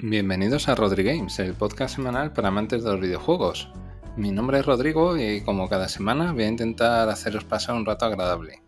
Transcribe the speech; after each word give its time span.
Bienvenidos 0.00 0.68
a 0.68 0.76
Rodri 0.76 1.02
Games, 1.02 1.40
el 1.40 1.54
podcast 1.54 1.96
semanal 1.96 2.32
para 2.32 2.48
amantes 2.48 2.84
de 2.84 2.92
los 2.92 3.00
videojuegos. 3.00 3.68
Mi 4.16 4.30
nombre 4.30 4.60
es 4.60 4.64
Rodrigo 4.64 5.16
y 5.16 5.40
como 5.40 5.68
cada 5.68 5.88
semana 5.88 6.32
voy 6.32 6.44
a 6.44 6.48
intentar 6.48 7.08
haceros 7.08 7.42
pasar 7.42 7.74
un 7.74 7.84
rato 7.84 8.04
agradable. 8.04 8.62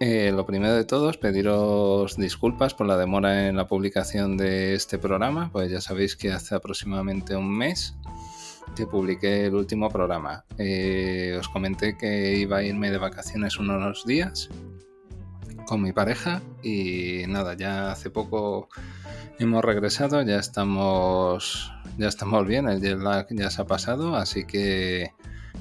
Eh, 0.00 0.32
lo 0.34 0.44
primero 0.44 0.74
de 0.74 0.84
todo 0.84 1.10
es 1.10 1.16
pediros 1.16 2.16
disculpas 2.16 2.74
por 2.74 2.88
la 2.88 2.96
demora 2.96 3.46
en 3.46 3.56
la 3.56 3.68
publicación 3.68 4.36
de 4.36 4.74
este 4.74 4.98
programa, 4.98 5.48
pues 5.52 5.70
ya 5.70 5.80
sabéis 5.80 6.16
que 6.16 6.32
hace 6.32 6.56
aproximadamente 6.56 7.36
un 7.36 7.56
mes 7.56 7.94
que 8.74 8.88
publiqué 8.88 9.46
el 9.46 9.54
último 9.54 9.90
programa. 9.90 10.44
Eh, 10.58 11.36
os 11.38 11.48
comenté 11.48 11.96
que 11.96 12.34
iba 12.34 12.56
a 12.56 12.64
irme 12.64 12.90
de 12.90 12.98
vacaciones 12.98 13.60
unos 13.60 14.04
días 14.06 14.50
con 15.64 15.82
mi 15.82 15.92
pareja 15.92 16.42
y 16.62 17.24
nada, 17.28 17.54
ya 17.54 17.92
hace 17.92 18.10
poco 18.10 18.68
hemos 19.38 19.64
regresado, 19.64 20.22
ya 20.22 20.36
estamos 20.38 21.72
ya 21.98 22.08
estamos 22.08 22.46
bien, 22.46 22.68
el 22.68 22.80
jet 22.80 22.98
lag 22.98 23.26
ya 23.30 23.50
se 23.50 23.62
ha 23.62 23.66
pasado, 23.66 24.16
así 24.16 24.44
que 24.44 25.12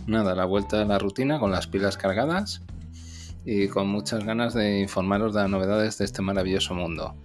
nada, 0.08 0.36
la 0.36 0.46
vuelta 0.46 0.82
a 0.82 0.86
la 0.86 1.00
rutina 1.00 1.40
con 1.40 1.52
las 1.52 1.68
pilas 1.68 1.98
cargadas 1.98 2.62
y 3.46 3.68
con 3.68 3.88
muchas 3.88 4.24
ganas 4.24 4.54
de 4.54 4.80
informaros 4.80 5.34
de 5.34 5.42
las 5.42 5.50
novedades 5.50 5.98
de 5.98 6.06
este 6.06 6.22
maravilloso 6.22 6.74
mundo. 6.74 7.16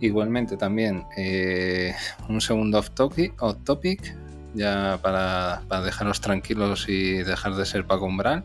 Igualmente 0.00 0.56
también 0.56 1.04
eh, 1.16 1.94
un 2.28 2.40
segundo 2.40 2.78
off 2.78 2.90
topic, 2.90 3.34
topic 3.64 4.16
ya 4.54 4.98
para, 5.02 5.62
dejaros 5.84 6.20
tranquilos 6.20 6.88
y 6.88 7.22
dejar 7.22 7.54
de 7.54 7.66
ser 7.66 7.86
Paco 7.86 8.06
Umbral. 8.06 8.44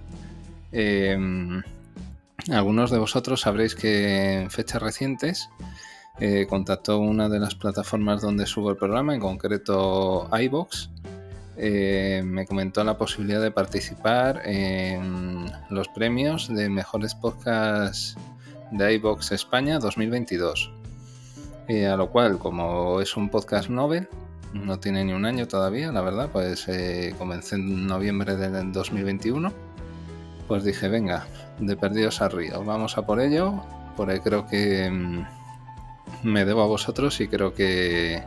Em, 0.71 1.63
algunos 2.51 2.91
de 2.91 2.99
vosotros 2.99 3.41
sabréis 3.41 3.75
que 3.75 4.41
en 4.41 4.51
fechas 4.51 4.81
recientes 4.81 5.49
eh, 6.19 6.45
contactó 6.47 6.99
una 6.99 7.27
de 7.27 7.39
las 7.39 7.55
plataformas 7.55 8.21
donde 8.21 8.45
subo 8.45 8.69
el 8.69 8.77
programa, 8.77 9.13
en 9.13 9.19
concreto 9.19 10.29
iBox. 10.31 10.89
Eh, 11.57 12.21
me 12.23 12.45
comentó 12.45 12.83
la 12.83 12.97
posibilidad 12.97 13.41
de 13.41 13.51
participar 13.51 14.41
en 14.45 15.51
los 15.69 15.87
premios 15.89 16.53
de 16.53 16.69
mejores 16.69 17.15
podcasts 17.15 18.15
de 18.71 18.93
iBox 18.95 19.31
España 19.31 19.79
2022. 19.79 20.71
Eh, 21.67 21.87
a 21.87 21.97
lo 21.97 22.11
cual, 22.11 22.37
como 22.37 23.01
es 23.01 23.17
un 23.17 23.29
podcast 23.29 23.69
novel, 23.69 24.07
no 24.53 24.79
tiene 24.79 25.03
ni 25.03 25.13
un 25.13 25.25
año 25.25 25.47
todavía, 25.47 25.91
la 25.91 26.01
verdad, 26.01 26.29
pues 26.31 26.67
comencé 27.17 27.55
en 27.55 27.87
noviembre 27.87 28.37
del 28.37 28.71
2021. 28.71 29.64
Pues 30.47 30.63
dije, 30.63 30.87
venga, 30.89 31.25
de 31.59 31.75
perdidos 31.75 32.21
a 32.21 32.29
río, 32.29 32.63
vamos 32.63 32.97
a 32.97 33.05
por 33.05 33.19
ello, 33.19 33.63
porque 33.97 34.21
creo 34.21 34.45
que 34.45 34.89
mm, 34.91 35.25
me 36.23 36.45
debo 36.45 36.61
a 36.61 36.67
vosotros 36.67 37.19
y 37.21 37.27
creo 37.27 37.53
que 37.53 38.23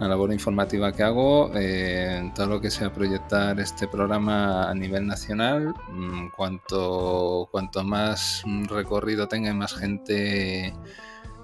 la 0.00 0.08
labor 0.08 0.32
informativa 0.32 0.92
que 0.92 1.02
hago, 1.02 1.50
eh, 1.54 2.32
todo 2.34 2.46
lo 2.46 2.60
que 2.60 2.70
sea 2.70 2.92
proyectar 2.92 3.60
este 3.60 3.86
programa 3.86 4.70
a 4.70 4.74
nivel 4.74 5.06
nacional, 5.06 5.74
mm, 5.90 6.28
cuanto, 6.36 7.48
cuanto 7.50 7.84
más 7.84 8.42
recorrido 8.68 9.28
tenga 9.28 9.50
y 9.50 9.54
más 9.54 9.74
gente 9.74 10.74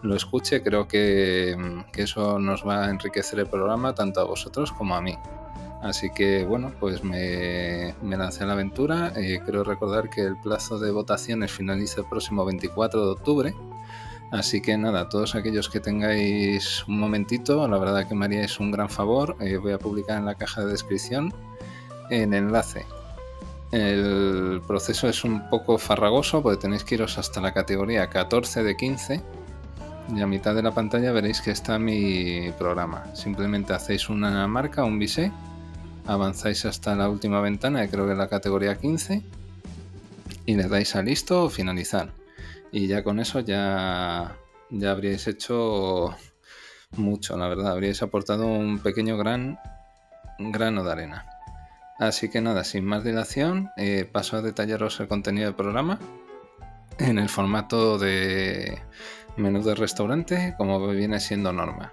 lo 0.02 0.14
escuche, 0.14 0.62
creo 0.62 0.88
que, 0.88 1.54
mm, 1.58 1.90
que, 1.92 2.02
eso 2.02 2.38
nos 2.38 2.66
va 2.66 2.86
a 2.86 2.90
enriquecer 2.90 3.40
el 3.40 3.46
programa 3.46 3.94
tanto 3.94 4.20
a 4.20 4.24
vosotros 4.24 4.72
como 4.72 4.94
a 4.96 5.02
mí. 5.02 5.18
Así 5.82 6.10
que 6.10 6.44
bueno, 6.44 6.72
pues 6.80 7.04
me, 7.04 7.94
lancé 8.02 8.44
a 8.44 8.46
la 8.46 8.54
aventura. 8.54 9.12
Eh, 9.16 9.40
quiero 9.44 9.64
recordar 9.64 10.10
que 10.10 10.22
el 10.22 10.36
plazo 10.36 10.78
de 10.78 10.90
votaciones 10.90 11.52
finaliza 11.52 12.00
el 12.00 12.08
próximo 12.08 12.44
24 12.44 13.04
de 13.04 13.10
octubre 13.12 13.54
Así 14.30 14.60
que 14.60 14.76
nada, 14.76 15.08
todos 15.08 15.34
aquellos 15.34 15.68
que 15.68 15.78
tengáis 15.78 16.84
un 16.88 16.98
momentito, 16.98 17.66
la 17.68 17.78
verdad 17.78 18.08
que 18.08 18.14
me 18.14 18.24
haríais 18.24 18.58
un 18.58 18.72
gran 18.72 18.88
favor. 18.88 19.36
Eh, 19.40 19.56
voy 19.56 19.72
a 19.72 19.78
publicar 19.78 20.18
en 20.18 20.26
la 20.26 20.34
caja 20.34 20.64
de 20.64 20.72
descripción 20.72 21.32
el 22.10 22.34
enlace. 22.34 22.84
El 23.70 24.60
proceso 24.66 25.08
es 25.08 25.22
un 25.24 25.48
poco 25.48 25.78
farragoso 25.78 26.42
porque 26.42 26.60
tenéis 26.60 26.84
que 26.84 26.96
iros 26.96 27.18
hasta 27.18 27.40
la 27.40 27.52
categoría 27.52 28.08
14 28.08 28.62
de 28.62 28.76
15 28.76 29.22
y 30.14 30.20
a 30.20 30.26
mitad 30.26 30.54
de 30.54 30.62
la 30.62 30.72
pantalla 30.72 31.12
veréis 31.12 31.40
que 31.40 31.52
está 31.52 31.78
mi 31.78 32.50
programa. 32.58 33.04
Simplemente 33.14 33.74
hacéis 33.74 34.08
una 34.08 34.46
marca, 34.48 34.84
un 34.84 34.98
bisé, 34.98 35.32
avanzáis 36.06 36.64
hasta 36.64 36.94
la 36.94 37.08
última 37.08 37.40
ventana, 37.40 37.82
que 37.82 37.90
creo 37.90 38.06
que 38.06 38.12
es 38.12 38.18
la 38.18 38.28
categoría 38.28 38.76
15, 38.76 39.22
y 40.46 40.54
le 40.54 40.68
dais 40.68 40.94
a 40.96 41.02
listo 41.02 41.44
o 41.44 41.50
finalizar 41.50 42.12
y 42.72 42.88
ya 42.88 43.02
con 43.02 43.20
eso 43.20 43.40
ya, 43.40 44.36
ya 44.70 44.90
habríais 44.90 45.26
hecho 45.26 46.14
mucho, 46.96 47.36
la 47.36 47.48
verdad, 47.48 47.72
habríais 47.72 48.02
aportado 48.02 48.46
un 48.46 48.80
pequeño 48.80 49.16
gran 49.16 49.58
grano 50.38 50.84
de 50.84 50.92
arena. 50.92 51.26
Así 51.98 52.28
que 52.28 52.42
nada, 52.42 52.64
sin 52.64 52.84
más 52.84 53.04
dilación, 53.04 53.70
eh, 53.76 54.08
paso 54.10 54.36
a 54.36 54.42
detallaros 54.42 55.00
el 55.00 55.08
contenido 55.08 55.46
del 55.46 55.54
programa 55.54 55.98
en 56.98 57.18
el 57.18 57.30
formato 57.30 57.98
de 57.98 58.78
menú 59.36 59.62
de 59.62 59.74
restaurante, 59.74 60.54
como 60.58 60.86
viene 60.88 61.20
siendo 61.20 61.52
norma. 61.52 61.92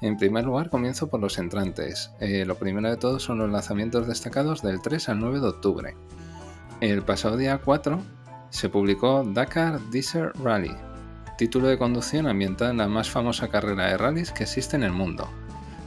En 0.00 0.16
primer 0.16 0.44
lugar, 0.44 0.70
comienzo 0.70 1.08
por 1.08 1.20
los 1.20 1.38
entrantes. 1.38 2.10
Eh, 2.20 2.44
lo 2.46 2.54
primero 2.54 2.88
de 2.88 2.96
todo 2.96 3.18
son 3.18 3.38
los 3.38 3.50
lanzamientos 3.50 4.06
destacados 4.06 4.62
del 4.62 4.80
3 4.80 5.10
al 5.10 5.20
9 5.20 5.40
de 5.40 5.48
octubre. 5.48 5.96
El 6.80 7.02
pasado 7.02 7.36
día 7.36 7.60
4 7.62 8.00
se 8.48 8.70
publicó 8.70 9.22
Dakar 9.24 9.78
Desert 9.90 10.34
Rally, 10.36 10.74
título 11.36 11.68
de 11.68 11.76
conducción 11.76 12.26
ambientada 12.26 12.70
en 12.70 12.78
la 12.78 12.88
más 12.88 13.10
famosa 13.10 13.48
carrera 13.48 13.88
de 13.88 13.98
rallies 13.98 14.32
que 14.32 14.44
existe 14.44 14.76
en 14.76 14.84
el 14.84 14.92
mundo. 14.92 15.28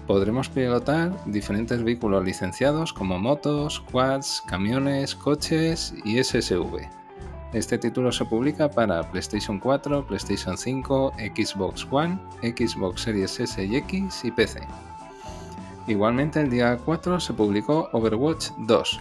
Podremos 0.06 0.48
pilotar 0.48 1.12
diferentes 1.26 1.84
vehículos 1.84 2.24
licenciados 2.24 2.94
como 2.94 3.18
motos, 3.18 3.80
quads, 3.92 4.44
camiones, 4.48 5.16
coches 5.16 5.94
y 6.06 6.24
SSV. 6.24 7.03
Este 7.54 7.78
título 7.78 8.12
se 8.12 8.26
publica 8.26 8.68
para 8.68 9.04
PlayStation 9.12 9.60
4, 9.60 10.08
PlayStation 10.08 10.58
5, 10.58 11.14
Xbox 11.36 11.88
One, 11.92 12.18
Xbox 12.42 13.02
Series 13.02 13.40
S 13.40 13.64
y 13.64 13.76
X 13.76 14.26
y 14.26 14.32
PC. 14.32 14.62
Igualmente 15.86 16.42
el 16.42 16.50
día 16.50 16.80
4 16.84 17.20
se 17.20 17.34
publicó 17.34 17.90
Overwatch 17.94 18.50
2, 18.58 19.00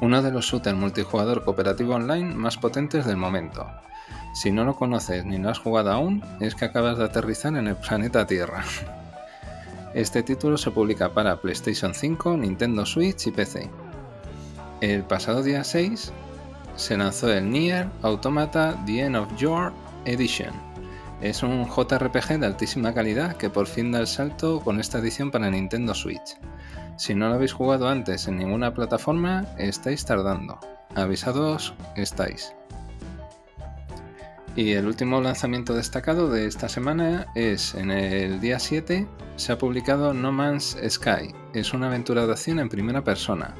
uno 0.00 0.22
de 0.22 0.32
los 0.32 0.46
shooters 0.46 0.76
multijugador 0.76 1.44
cooperativo 1.44 1.94
online 1.94 2.34
más 2.34 2.56
potentes 2.56 3.06
del 3.06 3.16
momento. 3.16 3.64
Si 4.34 4.50
no 4.50 4.64
lo 4.64 4.74
conoces 4.74 5.24
ni 5.24 5.38
lo 5.38 5.50
has 5.50 5.60
jugado 5.60 5.92
aún, 5.92 6.24
es 6.40 6.56
que 6.56 6.64
acabas 6.64 6.98
de 6.98 7.04
aterrizar 7.04 7.54
en 7.54 7.68
el 7.68 7.76
planeta 7.76 8.26
Tierra. 8.26 8.64
Este 9.94 10.24
título 10.24 10.58
se 10.58 10.72
publica 10.72 11.14
para 11.14 11.40
PlayStation 11.40 11.94
5, 11.94 12.38
Nintendo 12.38 12.84
Switch 12.84 13.28
y 13.28 13.30
PC. 13.30 13.70
El 14.80 15.04
pasado 15.04 15.44
día 15.44 15.62
6 15.62 16.12
se 16.80 16.96
lanzó 16.96 17.30
el 17.30 17.50
Nier 17.50 17.90
Automata 18.00 18.74
The 18.86 19.00
End 19.02 19.16
of 19.16 19.28
Your 19.36 19.70
Edition. 20.06 20.50
Es 21.20 21.42
un 21.42 21.66
JRPG 21.66 22.38
de 22.40 22.46
altísima 22.46 22.94
calidad 22.94 23.36
que 23.36 23.50
por 23.50 23.66
fin 23.66 23.92
da 23.92 24.00
el 24.00 24.06
salto 24.06 24.60
con 24.60 24.80
esta 24.80 24.98
edición 24.98 25.30
para 25.30 25.50
Nintendo 25.50 25.94
Switch. 25.94 26.38
Si 26.96 27.14
no 27.14 27.28
lo 27.28 27.34
habéis 27.34 27.52
jugado 27.52 27.86
antes 27.86 28.26
en 28.28 28.38
ninguna 28.38 28.72
plataforma, 28.72 29.44
estáis 29.58 30.06
tardando. 30.06 30.58
Avisados 30.94 31.74
estáis. 31.96 32.54
Y 34.56 34.72
el 34.72 34.86
último 34.86 35.20
lanzamiento 35.20 35.74
destacado 35.74 36.30
de 36.30 36.46
esta 36.46 36.70
semana 36.70 37.26
es 37.34 37.74
en 37.74 37.90
el 37.90 38.40
día 38.40 38.58
7 38.58 39.06
se 39.36 39.52
ha 39.52 39.58
publicado 39.58 40.14
No 40.14 40.32
Man's 40.32 40.78
Sky. 40.88 41.34
Es 41.52 41.74
una 41.74 41.88
aventura 41.88 42.24
de 42.24 42.32
acción 42.32 42.58
en 42.58 42.70
primera 42.70 43.04
persona. 43.04 43.54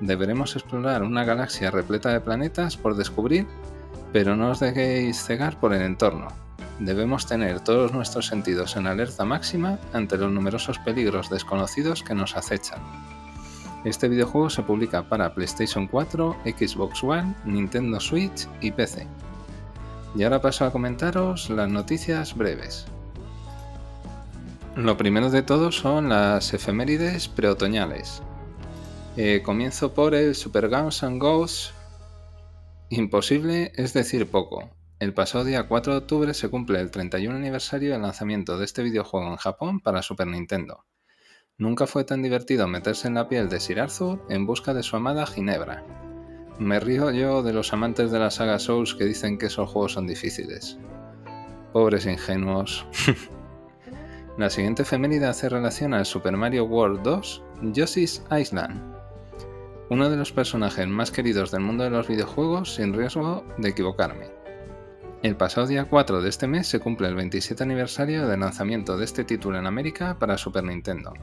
Deberemos 0.00 0.54
explorar 0.56 1.02
una 1.02 1.24
galaxia 1.24 1.70
repleta 1.70 2.12
de 2.12 2.20
planetas 2.20 2.76
por 2.76 2.96
descubrir, 2.96 3.46
pero 4.12 4.36
no 4.36 4.50
os 4.50 4.60
dejéis 4.60 5.22
cegar 5.22 5.58
por 5.58 5.74
el 5.74 5.82
entorno 5.82 6.28
debemos 6.80 7.26
tener 7.26 7.60
todos 7.60 7.92
nuestros 7.92 8.26
sentidos 8.26 8.76
en 8.76 8.86
alerta 8.86 9.24
máxima 9.24 9.78
ante 9.92 10.16
los 10.16 10.30
numerosos 10.30 10.78
peligros 10.78 11.30
desconocidos 11.30 12.02
que 12.02 12.14
nos 12.14 12.36
acechan. 12.36 12.80
Este 13.84 14.08
videojuego 14.08 14.50
se 14.50 14.62
publica 14.62 15.08
para 15.08 15.34
PlayStation 15.34 15.86
4, 15.86 16.36
Xbox 16.44 17.02
One, 17.02 17.34
Nintendo 17.44 18.00
Switch 18.00 18.48
y 18.60 18.72
PC. 18.72 19.06
Y 20.14 20.22
ahora 20.24 20.40
paso 20.40 20.64
a 20.64 20.72
comentaros 20.72 21.48
las 21.50 21.68
noticias 21.68 22.34
breves. 22.34 22.86
Lo 24.74 24.96
primero 24.96 25.30
de 25.30 25.42
todo 25.42 25.72
son 25.72 26.08
las 26.08 26.54
efemérides 26.54 27.28
preotoñales. 27.28 28.22
Eh, 29.20 29.42
comienzo 29.42 29.94
por 29.94 30.14
el 30.14 30.36
Super 30.36 30.68
Guns 30.68 31.02
and 31.02 31.20
Ghosts. 31.20 31.74
Imposible 32.88 33.72
es 33.74 33.92
decir 33.92 34.30
poco. 34.30 34.70
El 35.00 35.12
pasado 35.12 35.42
día 35.42 35.66
4 35.66 35.92
de 35.92 35.98
octubre 35.98 36.34
se 36.34 36.48
cumple 36.48 36.78
el 36.78 36.92
31 36.92 37.36
aniversario 37.36 37.90
del 37.90 38.02
lanzamiento 38.02 38.56
de 38.56 38.64
este 38.64 38.84
videojuego 38.84 39.26
en 39.26 39.36
Japón 39.36 39.80
para 39.80 40.02
Super 40.02 40.28
Nintendo. 40.28 40.84
Nunca 41.56 41.88
fue 41.88 42.04
tan 42.04 42.22
divertido 42.22 42.68
meterse 42.68 43.08
en 43.08 43.14
la 43.14 43.28
piel 43.28 43.48
de 43.48 43.58
Sir 43.58 43.80
Arthur 43.80 44.24
en 44.28 44.46
busca 44.46 44.72
de 44.72 44.84
su 44.84 44.94
amada 44.94 45.26
Ginebra. 45.26 45.82
Me 46.60 46.78
río 46.78 47.10
yo 47.10 47.42
de 47.42 47.52
los 47.52 47.72
amantes 47.72 48.12
de 48.12 48.20
la 48.20 48.30
saga 48.30 48.60
Souls 48.60 48.94
que 48.94 49.04
dicen 49.04 49.36
que 49.36 49.46
esos 49.46 49.68
juegos 49.68 49.94
son 49.94 50.06
difíciles. 50.06 50.78
Pobres 51.72 52.06
ingenuos. 52.06 52.86
La 54.38 54.48
siguiente 54.48 54.82
efeméride 54.82 55.26
hace 55.26 55.48
relación 55.48 55.92
al 55.92 56.06
Super 56.06 56.36
Mario 56.36 56.66
World 56.66 57.02
2 57.02 57.42
Yoshi's 57.72 58.22
Island, 58.30 58.97
uno 59.90 60.10
de 60.10 60.16
los 60.16 60.32
personajes 60.32 60.86
más 60.86 61.10
queridos 61.10 61.50
del 61.50 61.62
mundo 61.62 61.84
de 61.84 61.90
los 61.90 62.08
videojuegos 62.08 62.74
sin 62.74 62.92
riesgo 62.92 63.44
de 63.56 63.70
equivocarme. 63.70 64.30
El 65.22 65.36
pasado 65.36 65.66
día 65.66 65.86
4 65.86 66.20
de 66.20 66.28
este 66.28 66.46
mes 66.46 66.68
se 66.68 66.78
cumple 66.78 67.08
el 67.08 67.14
27 67.14 67.62
aniversario 67.62 68.28
del 68.28 68.40
lanzamiento 68.40 68.98
de 68.98 69.04
este 69.04 69.24
título 69.24 69.58
en 69.58 69.66
América 69.66 70.18
para 70.18 70.36
Super 70.36 70.64
Nintendo. 70.64 71.14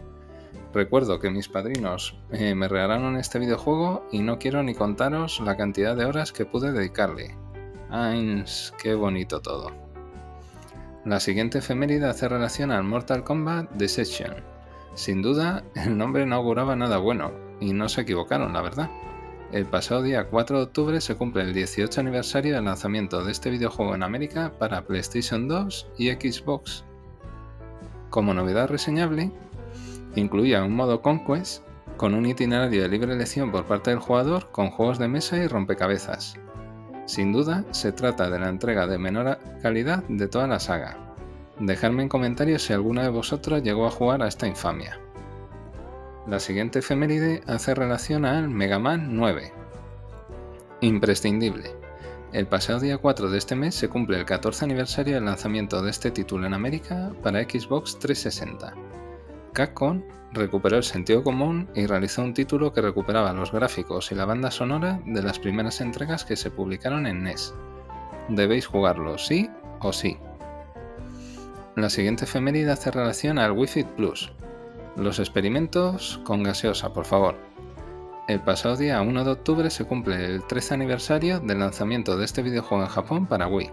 Recuerdo 0.74 1.20
que 1.20 1.30
mis 1.30 1.48
padrinos 1.48 2.18
eh, 2.32 2.56
me 2.56 2.68
regalaron 2.68 3.16
este 3.18 3.40
videojuego 3.40 4.06
y 4.12 4.20
no 4.20 4.40
quiero 4.40 4.64
ni 4.64 4.74
contaros 4.74 5.40
la 5.40 5.56
cantidad 5.56 5.96
de 5.96 6.06
horas 6.06 6.34
que 6.34 6.46
pude 6.46 6.72
dedicarle. 6.72 7.38
¡Ay, 7.90 8.44
qué 8.82 8.96
bonito 8.96 9.42
todo! 9.42 9.72
La 11.06 11.20
siguiente 11.20 11.60
efeméride 11.60 12.08
hace 12.08 12.28
relación 12.28 12.72
al 12.72 12.84
Mortal 12.84 13.24
Kombat 13.24 13.72
Deception. 13.74 14.34
Sin 14.96 15.22
duda, 15.22 15.64
el 15.76 15.98
nombre 15.98 16.26
no 16.26 16.36
auguraba 16.36 16.76
nada 16.76 16.98
bueno, 16.98 17.45
y 17.60 17.74
no 17.74 17.90
se 17.90 18.02
equivocaron, 18.02 18.54
la 18.54 18.62
verdad. 18.62 18.90
El 19.52 19.66
pasado 19.66 20.02
día 20.02 20.28
4 20.30 20.58
de 20.58 20.64
octubre 20.64 21.02
se 21.02 21.16
cumple 21.16 21.44
el 21.44 21.54
18 21.54 22.02
aniversario 22.02 22.56
del 22.56 22.66
lanzamiento 22.66 23.24
de 23.24 23.32
este 23.32 23.50
videojuego 23.50 23.96
en 23.96 24.04
América 24.04 24.54
para 24.58 24.86
PlayStation 24.86 25.48
2 25.48 25.88
y 25.98 26.12
Xbox. 26.12 26.84
Como 28.10 28.34
novedad 28.34 28.70
reseñable, 28.70 29.32
Incluía 30.16 30.64
un 30.64 30.74
modo 30.74 31.02
Conquest 31.02 31.64
con 31.98 32.14
un 32.14 32.26
itinerario 32.26 32.82
de 32.82 32.90
libre 32.90 33.14
elección 33.14 33.52
por 33.52 33.66
parte 33.66 33.90
del 33.90 34.00
jugador 34.00 34.50
con 34.52 34.70
juegos 34.70 34.98
de 34.98 35.10
mesa 35.10 35.38
y 35.38 35.48
rompecabezas. 35.48 36.36
Sin 37.06 37.34
duda, 37.34 37.66
se 37.72 37.92
trata 37.92 38.30
de 38.30 38.40
la 38.40 38.50
entrega 38.50 38.88
de 38.88 38.98
menor 38.98 39.38
calidad 39.62 40.04
de 40.08 40.28
toda 40.28 40.48
la 40.48 40.60
saga. 40.60 40.98
Dejadme 41.60 42.04
en 42.04 42.10
comentarios 42.10 42.64
si 42.64 42.74
alguno 42.74 43.02
de 43.02 43.10
vosotros 43.10 43.62
llegó 43.62 43.86
a 43.88 43.92
jugar 43.92 44.24
a 44.24 44.28
esta 44.28 44.48
infamia. 44.48 45.00
La 46.28 46.40
siguiente 46.40 46.80
efeméride 46.80 47.44
hace 47.46 47.76
relación 47.76 48.26
al 48.26 48.50
Mega 48.50 48.80
Man 48.80 49.16
9. 49.16 49.54
Imprescindible. 50.82 51.76
El 52.34 52.48
pasado 52.48 52.80
día 52.80 52.98
4 52.98 53.30
de 53.30 53.38
este 53.38 53.56
mes 53.56 53.76
se 53.76 53.90
cumple 53.90 54.18
el 54.18 54.26
14 54.26 54.66
aniversario 54.66 55.14
del 55.14 55.26
lanzamiento 55.26 55.84
de 55.84 55.92
este 55.92 56.10
título 56.10 56.48
en 56.48 56.56
América 56.56 57.12
para 57.22 57.44
Xbox 57.44 58.00
360. 58.00 58.74
Capcom 59.54 60.02
recuperó 60.32 60.78
el 60.78 60.84
sentido 60.84 61.24
común 61.24 61.70
y 61.76 61.86
realizó 61.86 62.24
un 62.24 62.34
título 62.34 62.74
que 62.74 62.82
recuperaba 62.82 63.32
los 63.32 63.52
gráficos 63.52 64.12
y 64.12 64.16
la 64.16 64.26
banda 64.26 64.50
sonora 64.50 65.00
de 65.06 65.22
las 65.22 65.38
primeras 65.38 65.80
entregas 65.80 66.26
que 66.26 66.36
se 66.36 66.50
publicaron 66.50 67.06
en 67.06 67.22
NES. 67.24 67.54
Debéis 68.30 68.66
jugarlo, 68.66 69.20
sí 69.20 69.48
o 69.80 69.94
sí. 69.94 70.18
La 71.76 71.92
siguiente 71.92 72.26
efeméride 72.26 72.72
hace 72.72 72.90
relación 72.90 73.38
al 73.38 73.52
Wi-Fi 73.52 73.84
Plus. 73.84 74.34
Los 74.96 75.20
experimentos 75.20 76.22
con 76.24 76.42
gaseosa, 76.42 76.94
por 76.94 77.04
favor. 77.04 77.36
El 78.30 78.40
pasado 78.40 78.78
día 78.78 79.02
1 79.02 79.26
de 79.26 79.32
octubre 79.32 79.70
se 79.70 79.84
cumple 79.84 80.26
el 80.26 80.48
13 80.48 80.74
aniversario 80.74 81.42
del 81.42 81.60
lanzamiento 81.60 82.18
de 82.18 82.24
este 82.24 82.42
videojuego 82.42 82.86
en 82.86 82.90
Japón 82.90 83.26
para 83.28 83.48
Wii. 83.48 83.72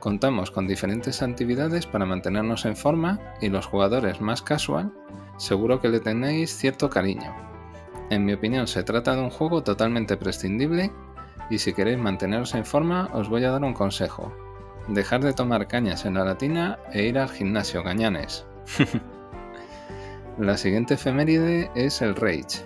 Contamos 0.00 0.50
con 0.50 0.66
diferentes 0.66 1.22
actividades 1.22 1.86
para 1.86 2.06
mantenernos 2.06 2.64
en 2.64 2.76
forma 2.76 3.20
y 3.42 3.50
los 3.50 3.66
jugadores 3.66 4.22
más 4.22 4.40
casual 4.40 4.90
seguro 5.36 5.82
que 5.82 5.88
le 5.88 6.00
tenéis 6.00 6.56
cierto 6.56 6.88
cariño. 6.88 7.34
En 8.08 8.24
mi 8.24 8.32
opinión 8.32 8.66
se 8.66 8.82
trata 8.82 9.14
de 9.14 9.22
un 9.22 9.30
juego 9.30 9.62
totalmente 9.62 10.16
prescindible 10.16 10.90
y 11.50 11.58
si 11.58 11.74
queréis 11.74 11.98
manteneros 11.98 12.54
en 12.54 12.64
forma 12.64 13.10
os 13.12 13.28
voy 13.28 13.44
a 13.44 13.50
dar 13.50 13.62
un 13.62 13.74
consejo. 13.74 14.32
Dejar 14.88 15.22
de 15.22 15.34
tomar 15.34 15.68
cañas 15.68 16.06
en 16.06 16.14
la 16.14 16.24
latina 16.24 16.78
e 16.90 17.02
ir 17.02 17.18
al 17.18 17.28
gimnasio, 17.28 17.84
cañanes. 17.84 18.46
la 20.38 20.56
siguiente 20.56 20.94
efeméride 20.94 21.68
es 21.74 22.00
el 22.00 22.14
Rage, 22.14 22.64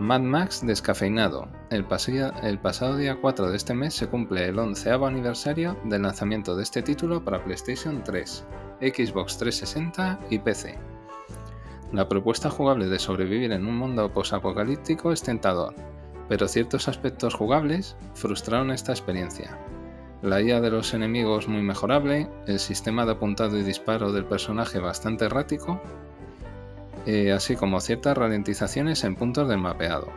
Mad 0.00 0.22
Max 0.22 0.66
descafeinado. 0.66 1.46
El, 1.70 1.84
pasado 1.84 2.96
día 2.96 3.16
4 3.20 3.50
de 3.50 3.56
este 3.56 3.72
mes 3.72 3.94
se 3.94 4.08
cumple 4.08 4.48
el 4.48 4.58
11 4.58 4.90
aniversario 4.90 5.76
del 5.84 6.02
lanzamiento 6.02 6.56
de 6.56 6.64
este 6.64 6.82
título 6.82 7.24
para 7.24 7.44
PlayStation 7.44 8.02
3, 8.02 8.44
Xbox 8.80 9.38
360 9.38 10.18
y 10.30 10.40
PC. 10.40 10.76
La 11.92 12.08
propuesta 12.08 12.50
jugable 12.50 12.88
de 12.88 12.98
sobrevivir 12.98 13.52
en 13.52 13.64
un 13.64 13.78
mundo 13.78 14.12
posapocalíptico 14.12 15.12
es 15.12 15.22
tentador, 15.22 15.72
pero 16.28 16.48
ciertos 16.48 16.88
aspectos 16.88 17.34
jugables 17.34 17.96
frustraron 18.14 18.72
esta 18.72 18.90
experiencia. 18.90 19.56
La 20.22 20.42
IA 20.42 20.60
de 20.60 20.70
los 20.70 20.92
enemigos 20.94 21.46
muy 21.46 21.62
mejorable, 21.62 22.28
el 22.48 22.58
sistema 22.58 23.06
de 23.06 23.12
apuntado 23.12 23.56
y 23.56 23.62
disparo 23.62 24.10
del 24.10 24.24
personaje 24.24 24.80
bastante 24.80 25.26
errático 25.26 25.80
eh, 27.06 27.32
así 27.32 27.56
como 27.56 27.80
ciertas 27.80 28.16
ralentizaciones 28.16 29.04
en 29.04 29.16
puntos 29.16 29.48
del 29.48 29.58
mapeado. 29.58 30.10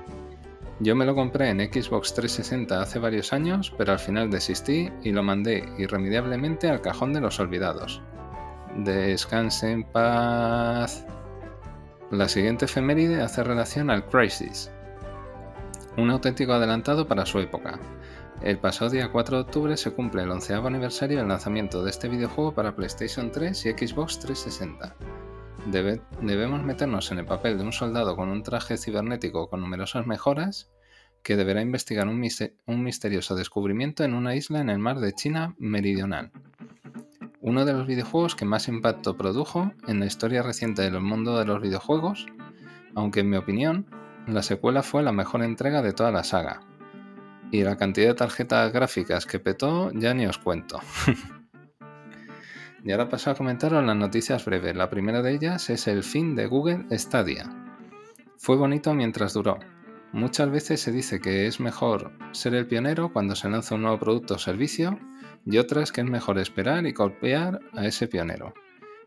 Yo 0.79 0.95
me 0.95 1.05
lo 1.05 1.15
compré 1.15 1.49
en 1.49 1.59
Xbox 1.59 2.13
360 2.13 2.79
hace 2.79 2.99
varios 2.99 3.33
años, 3.33 3.73
pero 3.77 3.93
al 3.93 3.99
final 3.99 4.29
desistí 4.29 4.91
y 5.01 5.11
lo 5.11 5.23
mandé 5.23 5.67
irremediablemente 5.79 6.69
al 6.69 6.81
cajón 6.81 7.13
de 7.13 7.21
los 7.21 7.39
olvidados. 7.39 8.01
Descanse 8.75 9.71
en 9.71 9.83
paz. 9.83 11.05
La 12.11 12.29
siguiente 12.29 12.65
efeméride 12.65 13.21
hace 13.21 13.43
relación 13.43 13.89
al 13.89 14.05
Crisis, 14.05 14.71
un 15.97 16.11
auténtico 16.11 16.53
adelantado 16.53 17.07
para 17.07 17.25
su 17.25 17.39
época. 17.39 17.79
El 18.41 18.59
pasado 18.59 18.91
día 18.91 19.11
4 19.11 19.37
de 19.37 19.43
octubre 19.43 19.77
se 19.77 19.91
cumple 19.91 20.21
el 20.21 20.31
onceavo 20.31 20.67
aniversario 20.67 21.17
del 21.17 21.27
lanzamiento 21.27 21.83
de 21.83 21.89
este 21.89 22.07
videojuego 22.07 22.53
para 22.53 22.75
PlayStation 22.75 23.31
3 23.31 23.65
y 23.65 23.71
Xbox 23.71 24.19
360 24.19 24.95
debemos 25.71 26.63
meternos 26.63 27.11
en 27.11 27.19
el 27.19 27.25
papel 27.25 27.57
de 27.57 27.63
un 27.63 27.73
soldado 27.73 28.15
con 28.15 28.29
un 28.29 28.43
traje 28.43 28.77
cibernético 28.77 29.49
con 29.49 29.61
numerosas 29.61 30.07
mejoras 30.07 30.69
que 31.23 31.35
deberá 31.35 31.61
investigar 31.61 32.07
un, 32.07 32.19
misterioso 32.19 33.35
descubrimiento 33.35 34.03
en 34.03 34.13
una 34.13 34.35
isla 34.35 34.61
en 34.61 34.69
el 34.69 34.79
mar 34.79 34.99
de 34.99 35.13
China 35.13 35.55
meridional. 35.57 36.31
Uno 37.41 37.65
de 37.65 37.73
los 37.73 37.85
videojuegos 37.85 38.35
que 38.35 38.45
más 38.45 38.67
impacto 38.67 39.17
produjo 39.17 39.71
en 39.87 39.99
la 39.99 40.05
historia 40.05 40.41
reciente 40.41 40.83
del 40.83 41.01
mundo 41.01 41.37
de 41.37 41.45
los 41.45 41.61
videojuegos, 41.61 42.27
aunque 42.95 43.21
en 43.21 43.29
mi 43.29 43.37
opinión, 43.37 43.87
la 44.25 44.43
secuela 44.43 44.83
fue 44.83 45.03
la 45.03 45.11
mejor 45.11 45.43
entrega 45.43 45.81
de 45.81 45.93
toda 45.93 46.11
la 46.11 46.23
saga. 46.23 46.61
Y 47.51 47.63
la 47.63 47.77
cantidad 47.77 48.09
de 48.09 48.15
tarjetas 48.15 48.71
gráficas 48.73 49.25
que 49.25 49.39
petó 49.39 49.91
ya 49.91 50.13
ni 50.13 50.25
os 50.25 50.37
cuento. 50.37 50.79
Y 52.87 52.91
ahora 52.93 53.09
paso 53.09 53.31
a 53.31 53.35
comentaros 53.35 53.83
las 53.83 53.97
noticias 53.97 54.45
breves. 54.45 54.73
La 54.73 54.89
primera 54.89 55.21
de 55.21 55.33
ellas 55.33 55.69
es 55.69 55.89
el 55.89 56.03
fin 56.03 56.37
de 56.37 56.47
Google 56.47 56.85
Stadia. 56.97 57.49
Fue 58.37 58.55
bonito 58.55 58.93
mientras 58.93 59.33
duró. 59.33 59.59
Muchas 60.13 60.49
veces 60.49 60.79
se 60.79 60.93
dice 60.93 61.19
que 61.19 61.47
es 61.47 61.59
mejor 61.59 62.13
ser 62.31 62.55
el 62.55 62.65
pionero 62.65 63.11
cuando 63.11 63.35
se 63.35 63.49
lanza 63.49 63.75
un 63.75 63.81
nuevo 63.81 63.99
producto 63.99 64.35
o 64.35 64.37
servicio 64.37 64.97
y 65.45 65.57
otras 65.57 65.91
que 65.91 65.99
es 65.99 66.07
mejor 66.07 66.39
esperar 66.39 66.87
y 66.87 66.93
copiar 66.93 67.59
a 67.73 67.85
ese 67.85 68.07
pionero. 68.07 68.53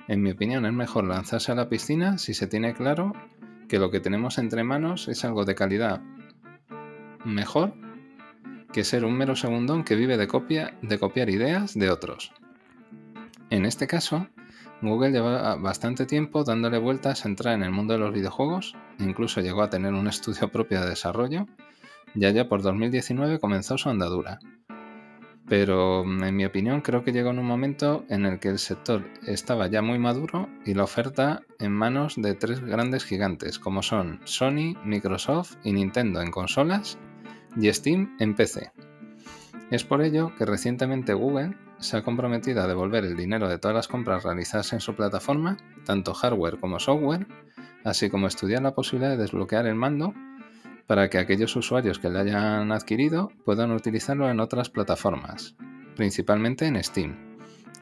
En 0.09 0.21
mi 0.21 0.33
opinión 0.33 0.67
es 0.67 0.75
mejor 0.75 1.05
lanzarse 1.05 1.51
a 1.51 1.55
la 1.55 1.71
piscina 1.71 2.19
si 2.19 2.35
se 2.35 2.47
tiene 2.47 2.75
claro 2.75 3.15
que 3.67 3.79
lo 3.79 3.91
que 3.91 4.01
tenemos 4.01 4.37
entre 4.37 4.63
manos 4.63 5.09
es 5.09 5.25
algo 5.25 5.47
de 5.47 5.55
calidad 5.55 6.03
mejor 7.25 7.73
que 8.75 8.85
ser 8.85 9.07
un 9.07 9.17
mero 9.17 9.37
segundón 9.37 9.85
que 9.85 9.97
vive 9.97 10.19
de, 10.19 10.29
copia, 10.29 10.77
de 10.83 10.99
copiar 10.99 11.31
ideas 11.31 11.73
de 11.73 11.91
otros. 11.91 12.35
En 13.51 13.67
este 13.67 13.89
caso, 13.89 14.29
Google 14.81 15.11
lleva 15.11 15.57
bastante 15.57 16.07
tiempo 16.07 16.45
dándole 16.45 16.79
vueltas 16.79 17.25
a 17.25 17.29
entrar 17.29 17.55
en 17.55 17.65
el 17.65 17.73
mundo 17.73 17.95
de 17.95 17.99
los 17.99 18.15
videojuegos, 18.15 18.77
incluso 18.99 19.41
llegó 19.41 19.63
a 19.63 19.71
tener 19.71 19.93
un 19.93 20.07
estudio 20.07 20.49
propio 20.53 20.81
de 20.81 20.91
desarrollo, 20.91 21.47
y 22.15 22.25
allá 22.25 22.49
por 22.49 22.63
2019 22.63 23.41
comenzó 23.41 23.77
su 23.77 23.89
andadura. 23.89 24.39
Pero 25.49 26.03
en 26.05 26.37
mi 26.37 26.45
opinión 26.45 26.81
creo 26.81 27.03
que 27.03 27.13
llegó 27.13 27.31
en 27.31 27.41
un 27.41 27.47
momento 27.47 28.05
en 28.09 28.25
el 28.25 28.39
que 28.39 28.51
el 28.51 28.61
sector 28.61 29.05
estaba 29.27 29.67
ya 29.67 29.83
muy 29.83 29.99
maduro 29.99 30.49
y 30.65 30.75
la 30.75 30.85
oferta 30.85 31.43
en 31.59 31.73
manos 31.73 32.15
de 32.17 32.35
tres 32.35 32.61
grandes 32.61 33.05
gigantes 33.05 33.59
como 33.59 33.83
son 33.83 34.21
Sony, 34.25 34.77
Microsoft 34.85 35.57
y 35.65 35.73
Nintendo 35.73 36.21
en 36.21 36.31
consolas 36.31 36.99
y 37.57 37.73
Steam 37.73 38.15
en 38.21 38.37
PC. 38.37 38.71
Es 39.73 39.83
por 39.83 40.03
ello 40.03 40.33
que 40.39 40.47
recientemente 40.47 41.15
Google 41.15 41.57
se 41.81 41.97
ha 41.97 42.03
comprometido 42.03 42.63
a 42.63 42.67
devolver 42.67 43.05
el 43.05 43.17
dinero 43.17 43.49
de 43.49 43.59
todas 43.59 43.75
las 43.75 43.89
compras 43.89 44.25
realizadas 44.25 44.73
en 44.73 44.81
su 44.81 44.95
plataforma, 44.95 45.57
tanto 45.85 46.15
hardware 46.15 46.59
como 46.61 46.79
software, 46.79 47.27
así 47.85 48.11
como 48.11 48.27
estudiar 48.27 48.63
la 48.63 48.75
posibilidad 48.75 49.11
de 49.11 49.17
desbloquear 49.17 49.67
el 49.67 49.75
mando 49.75 50.15
para 50.87 51.09
que 51.09 51.19
aquellos 51.19 51.55
usuarios 51.57 51.99
que 51.99 52.11
le 52.11 52.19
hayan 52.19 52.73
adquirido 52.73 53.31
puedan 53.45 53.71
utilizarlo 53.71 54.29
en 54.29 54.41
otras 54.41 54.71
plataformas, 54.71 55.55
principalmente 55.97 56.67
en 56.67 56.83
Steam, 56.83 57.39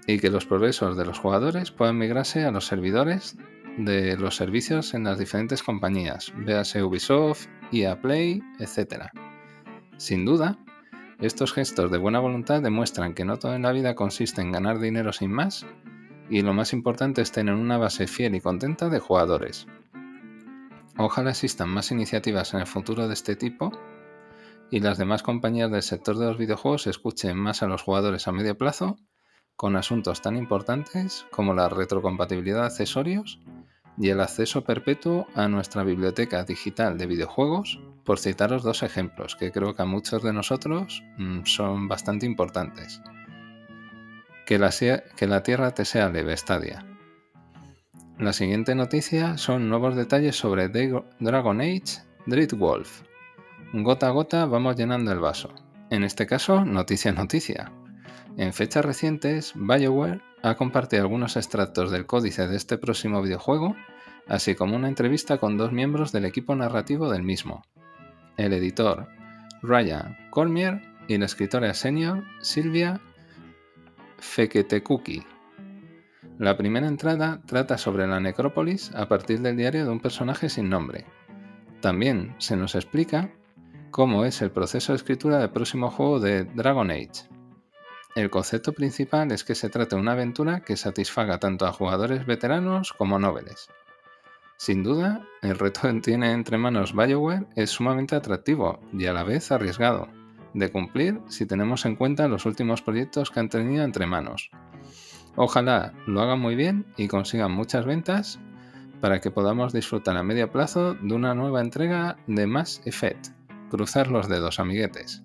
y 0.07 0.19
que 0.19 0.31
los 0.31 0.47
progresos 0.47 0.97
de 0.97 1.07
los 1.07 1.19
jugadores 1.19 1.71
puedan 1.71 1.99
migrarse 1.99 2.45
a 2.45 2.51
los 2.51 2.67
servidores 2.67 3.37
de 3.79 4.17
los 4.17 4.37
servicios 4.37 4.93
en 4.95 5.05
las 5.05 5.19
diferentes 5.19 5.63
compañías, 5.63 6.33
véase 6.37 6.83
Ubisoft, 6.83 7.47
EA 7.73 8.01
Play, 8.01 8.43
etc. 8.59 9.07
Sin 9.97 10.25
duda, 10.25 10.59
estos 11.21 11.53
gestos 11.53 11.91
de 11.91 11.99
buena 11.99 12.21
voluntad 12.21 12.63
demuestran 12.63 13.15
que 13.15 13.25
no 13.25 13.39
todo 13.39 13.55
en 13.55 13.63
la 13.63 13.73
vida 13.73 13.97
consiste 13.97 14.41
en 14.41 14.53
ganar 14.53 14.79
dinero 14.79 15.13
sin 15.13 15.33
más, 15.33 15.67
y 16.31 16.43
lo 16.43 16.55
más 16.55 16.73
importante 16.73 17.23
es 17.23 17.33
tener 17.33 17.55
una 17.55 17.79
base 17.79 18.07
fiel 18.07 18.35
y 18.35 18.41
contenta 18.41 18.89
de 18.89 19.01
jugadores. 19.01 19.67
Ojalá 20.97 21.31
existan 21.31 21.69
más 21.71 21.91
iniciativas 21.91 22.55
en 22.55 22.61
el 22.61 22.67
futuro 22.67 23.09
de 23.09 23.15
este 23.15 23.37
tipo 23.37 23.73
y 24.71 24.81
las 24.81 24.99
demás 24.99 25.23
compañías 25.23 25.71
del 25.71 25.83
sector 25.83 26.19
de 26.19 26.27
los 26.27 26.39
videojuegos 26.39 26.87
escuchen 26.87 27.37
más 27.37 27.63
a 27.63 27.67
los 27.67 27.83
jugadores 27.83 28.29
a 28.29 28.33
medio 28.33 28.59
plazo 28.59 28.97
con 29.57 29.77
asuntos 29.77 30.23
tan 30.23 30.37
importantes 30.37 31.27
como 31.31 31.55
la 31.55 31.69
retrocompatibilidad 31.69 32.61
de 32.61 32.67
accesorios 32.67 33.41
y 34.01 34.11
el 34.11 34.21
acceso 34.21 34.63
perpetuo 34.63 35.27
a 35.35 35.49
nuestra 35.49 35.83
biblioteca 35.83 36.45
digital 36.45 36.99
de 36.99 37.07
videojuegos, 37.07 37.81
por 38.05 38.19
citaros 38.19 38.63
dos 38.63 38.83
ejemplos 38.83 39.37
que 39.37 39.53
creo 39.53 39.75
que 39.75 39.83
a 39.83 39.87
muchos 39.87 40.23
de 40.23 40.33
nosotros 40.33 41.03
mm, 41.19 41.45
son 41.45 41.89
bastante 41.89 42.27
importantes. 42.27 43.03
Que 44.47 44.59
la, 44.59 44.71
que 44.71 45.27
la 45.27 45.43
Tierra 45.43 45.73
te 45.73 45.85
sea 45.85 46.09
leve, 46.09 46.37
Stadia. 46.37 46.87
La 48.19 48.33
siguiente 48.33 48.75
noticia 48.75 49.37
son 49.37 49.69
nuevos 49.69 49.95
detalles 49.95 50.37
sobre 50.37 50.69
Dragon 50.69 51.61
Age 51.61 52.03
Dreadwolf. 52.27 53.03
Gota 53.73 54.09
a 54.09 54.11
gota 54.11 54.47
vamos 54.47 54.77
llenando 54.77 55.13
el 55.13 55.19
vaso. 55.19 55.55
En 55.91 56.03
este 56.03 56.27
caso, 56.27 56.65
noticia 56.65 57.13
noticia. 57.13 57.71
En 58.39 58.53
fechas 58.53 58.85
recientes, 58.85 59.53
BioWare 59.57 60.23
ha 60.45 60.55
compartido 60.55 61.03
algunos 61.03 61.37
extractos 61.37 61.91
del 61.91 62.07
códice 62.07 62.47
de 62.47 62.55
este 62.55 62.79
próximo 62.79 63.21
videojuego, 63.21 63.75
así 64.29 64.55
como 64.55 64.77
una 64.77 64.87
entrevista 64.87 65.39
con 65.39 65.59
dos 65.59 65.73
miembros 65.73 66.13
del 66.13 66.25
equipo 66.25 66.55
narrativo 66.55 67.11
del 67.11 67.25
mismo, 67.25 67.65
el 68.37 68.53
editor 68.53 69.09
Ryan 69.61 70.17
Cormier 70.31 70.81
y 71.09 71.19
la 71.19 71.25
escritora 71.27 71.75
senior 71.75 72.23
Silvia 72.41 73.01
Feketekuki. 74.19 75.25
La 76.39 76.57
primera 76.57 76.87
entrada 76.87 77.43
trata 77.45 77.77
sobre 77.77 78.07
la 78.07 78.21
necrópolis 78.21 78.95
a 78.95 79.09
partir 79.09 79.41
del 79.41 79.57
diario 79.57 79.85
de 79.85 79.91
un 79.91 79.99
personaje 79.99 80.49
sin 80.49 80.69
nombre. 80.69 81.07
También 81.81 82.37
se 82.39 82.57
nos 82.57 82.77
explica 82.77 83.33
cómo 83.91 84.25
es 84.25 84.43
el 84.43 84.53
proceso 84.53 84.93
de 84.93 84.99
escritura 84.99 85.39
del 85.39 85.51
próximo 85.51 85.91
juego 85.91 86.21
de 86.21 86.45
Dragon 86.45 86.93
Age. 86.93 87.38
El 88.19 88.31
concepto 88.31 88.73
principal 88.73 89.31
es 89.31 89.45
que 89.45 89.55
se 89.55 89.69
trata 89.69 89.95
de 89.95 90.03
una 90.03 90.11
aventura 90.11 90.59
que 90.59 90.77
satisfaga 90.77 91.39
tanto 91.39 91.67
a 91.67 91.73
jugadores 91.73 92.27
veteranos 92.27 92.93
como 92.93 93.21
noveles. 93.21 93.69
Sin 94.57 94.83
duda, 94.83 95.25
el 95.41 95.57
reto 95.57 95.83
que 95.83 95.93
tiene 96.03 96.33
entre 96.33 96.59
manos 96.59 96.97
BioWare 96.97 97.47
es 97.55 97.71
sumamente 97.71 98.17
atractivo 98.17 98.81
y 98.93 99.07
a 99.07 99.13
la 99.13 99.23
vez 99.23 99.53
arriesgado 99.53 100.09
de 100.53 100.69
cumplir 100.73 101.21
si 101.29 101.47
tenemos 101.47 101.87
en 101.87 101.95
cuenta 101.95 102.27
los 102.27 102.45
últimos 102.45 102.83
proyectos 102.83 103.31
que 103.31 103.39
han 103.39 103.51
tenido 103.51 103.85
entre 103.85 104.07
manos. 104.07 104.51
Ojalá 105.37 105.95
lo 106.09 106.21
hagan 106.21 106.41
muy 106.41 106.57
bien 106.57 106.87
y 106.97 107.07
consigan 107.07 107.53
muchas 107.53 107.87
ventas 107.87 108.41
para 109.01 109.21
que 109.21 109.31
podamos 109.31 109.73
disfrutar 109.73 110.17
a 110.17 110.25
medio 110.25 110.51
plazo 110.51 110.95
de 110.95 111.15
una 111.15 111.37
nueva 111.37 111.61
entrega 111.61 112.17
de 112.27 112.49
Mass 112.49 112.83
Effect. 112.85 113.29
Cruzar 113.71 114.09
los 114.09 114.29
dedos, 114.29 114.59
amiguetes. 114.59 115.23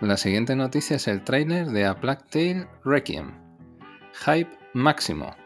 La 0.00 0.16
siguiente 0.16 0.56
noticia 0.56 0.96
es 0.96 1.08
el 1.08 1.22
trailer 1.24 1.66
de 1.66 1.84
A 1.84 2.00
Plague 2.00 2.22
Tale 2.30 2.68
Requiem. 2.84 3.32
Hype 4.24 4.50
máximo. 4.72 5.36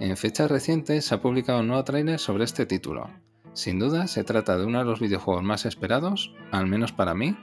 En 0.00 0.16
fechas 0.16 0.50
recientes 0.50 1.04
se 1.04 1.14
ha 1.14 1.22
publicado 1.22 1.60
un 1.60 1.68
nuevo 1.68 1.84
trailer 1.84 2.18
sobre 2.18 2.42
este 2.42 2.66
título. 2.66 3.08
Sin 3.52 3.78
duda 3.78 4.08
se 4.08 4.24
trata 4.24 4.58
de 4.58 4.66
uno 4.66 4.80
de 4.80 4.84
los 4.84 4.98
videojuegos 4.98 5.44
más 5.44 5.66
esperados, 5.66 6.34
al 6.50 6.66
menos 6.66 6.90
para 6.90 7.14
mí, 7.14 7.36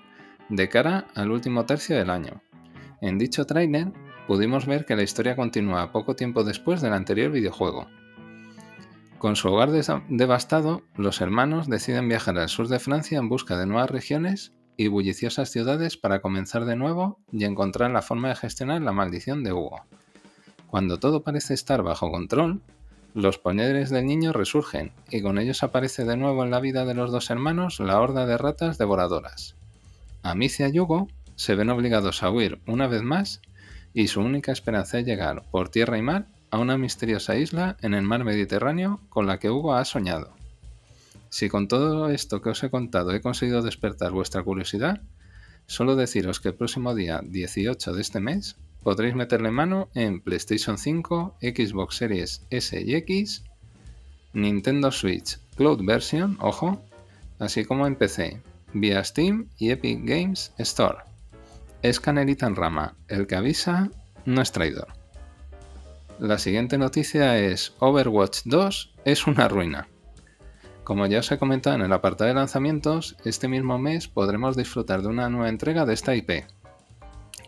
de 0.49 0.67
cara 0.67 1.07
al 1.15 1.31
último 1.31 1.65
tercio 1.65 1.95
del 1.95 2.09
año. 2.09 2.41
En 2.99 3.17
dicho 3.17 3.45
trailer 3.45 3.93
pudimos 4.27 4.65
ver 4.65 4.85
que 4.85 4.97
la 4.97 5.03
historia 5.03 5.37
continúa 5.37 5.93
poco 5.93 6.17
tiempo 6.17 6.43
después 6.43 6.81
del 6.81 6.91
anterior 6.91 7.31
videojuego, 7.31 7.87
con 9.23 9.37
su 9.37 9.47
hogar 9.47 9.71
devastado, 10.09 10.81
los 10.97 11.21
hermanos 11.21 11.69
deciden 11.69 12.09
viajar 12.09 12.37
al 12.37 12.49
sur 12.49 12.67
de 12.67 12.77
Francia 12.77 13.19
en 13.19 13.29
busca 13.29 13.57
de 13.57 13.65
nuevas 13.65 13.89
regiones 13.89 14.51
y 14.77 14.87
bulliciosas 14.87 15.49
ciudades 15.49 15.97
para 15.97 16.21
comenzar 16.21 16.65
de 16.65 16.75
nuevo 16.75 17.19
y 17.31 17.45
encontrar 17.45 17.91
la 17.91 18.01
forma 18.01 18.29
de 18.29 18.35
gestionar 18.35 18.81
la 18.81 18.91
maldición 18.91 19.43
de 19.43 19.53
Hugo. 19.53 19.81
Cuando 20.67 20.99
todo 20.99 21.23
parece 21.23 21.53
estar 21.53 21.83
bajo 21.83 22.11
control, 22.11 22.61
los 23.13 23.37
poderes 23.37 23.91
del 23.91 24.07
niño 24.07 24.33
resurgen 24.33 24.91
y 25.11 25.21
con 25.21 25.37
ellos 25.37 25.61
aparece 25.61 26.03
de 26.03 26.17
nuevo 26.17 26.43
en 26.43 26.51
la 26.51 26.59
vida 26.59 26.85
de 26.85 26.95
los 26.95 27.11
dos 27.11 27.29
hermanos 27.29 27.79
la 27.79 27.99
horda 27.99 28.25
de 28.25 28.37
ratas 28.37 28.77
devoradoras. 28.77 29.55
Amicia 30.23 30.69
y 30.69 30.79
Hugo 30.79 31.07
se 31.35 31.55
ven 31.55 31.69
obligados 31.69 32.23
a 32.23 32.31
huir 32.31 32.59
una 32.65 32.87
vez 32.87 33.03
más 33.03 33.41
y 33.93 34.07
su 34.07 34.21
única 34.21 34.51
esperanza 34.51 34.97
es 34.97 35.05
llegar 35.05 35.43
por 35.51 35.69
tierra 35.69 35.97
y 35.97 36.01
mar 36.01 36.25
a 36.49 36.57
una 36.57 36.77
misteriosa 36.77 37.35
isla 37.35 37.77
en 37.81 37.93
el 37.93 38.03
mar 38.03 38.23
Mediterráneo 38.23 38.99
con 39.09 39.27
la 39.27 39.39
que 39.39 39.49
Hugo 39.49 39.75
ha 39.75 39.85
soñado. 39.85 40.33
Si 41.33 41.49
con 41.49 41.67
todo 41.67 42.11
esto 42.11 42.43
que 42.43 42.51
os 42.51 42.63
he 42.63 42.69
contado 42.69 43.11
he 43.11 43.19
conseguido 43.19 43.63
despertar 43.63 44.11
vuestra 44.11 44.43
curiosidad, 44.43 45.01
solo 45.65 45.95
deciros 45.95 46.39
que 46.39 46.49
el 46.49 46.53
próximo 46.53 46.93
día 46.93 47.21
18 47.25 47.91
de 47.91 48.01
este 48.03 48.19
mes 48.19 48.55
podréis 48.83 49.15
meterle 49.15 49.49
mano 49.49 49.89
en 49.95 50.21
PlayStation 50.21 50.77
5, 50.77 51.37
Xbox 51.41 51.95
Series 51.95 52.43
S 52.51 52.79
y 52.79 52.93
X, 52.93 53.43
Nintendo 54.33 54.91
Switch 54.91 55.39
Cloud 55.55 55.83
Version, 55.83 56.37
ojo, 56.39 56.79
así 57.39 57.65
como 57.65 57.87
en 57.87 57.95
PC, 57.95 58.39
vía 58.73 59.03
Steam 59.03 59.47
y 59.57 59.71
Epic 59.71 60.01
Games 60.03 60.53
Store. 60.59 60.99
Es 61.81 61.99
canelita 61.99 62.45
en 62.45 62.55
rama, 62.55 62.93
el 63.07 63.25
que 63.25 63.37
avisa 63.37 63.89
no 64.25 64.39
es 64.39 64.51
traidor. 64.51 64.89
La 66.19 66.37
siguiente 66.37 66.77
noticia 66.77 67.39
es 67.39 67.73
Overwatch 67.79 68.41
2 68.45 68.93
es 69.05 69.25
una 69.25 69.47
ruina. 69.47 69.87
Como 70.83 71.05
ya 71.07 71.19
os 71.19 71.31
he 71.31 71.37
comentado 71.37 71.75
en 71.77 71.81
el 71.83 71.93
apartado 71.93 72.27
de 72.27 72.33
lanzamientos, 72.33 73.15
este 73.23 73.47
mismo 73.47 73.79
mes 73.79 74.07
podremos 74.07 74.57
disfrutar 74.57 75.01
de 75.01 75.07
una 75.07 75.29
nueva 75.29 75.49
entrega 75.49 75.85
de 75.85 75.93
esta 75.93 76.15
IP. 76.15 76.45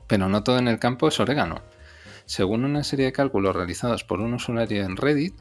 Pero 0.08 0.30
no 0.30 0.44
todo 0.44 0.58
en 0.58 0.68
el 0.68 0.80
campo 0.80 1.08
es 1.08 1.20
orégano. 1.20 1.62
Según 2.26 2.64
una 2.64 2.84
serie 2.84 3.08
de 3.08 3.12
cálculos 3.12 3.56
realizados 3.56 4.04
por 4.04 4.22
un 4.22 4.34
usuario 4.34 4.84
en 4.84 4.96
Reddit, 4.96 5.36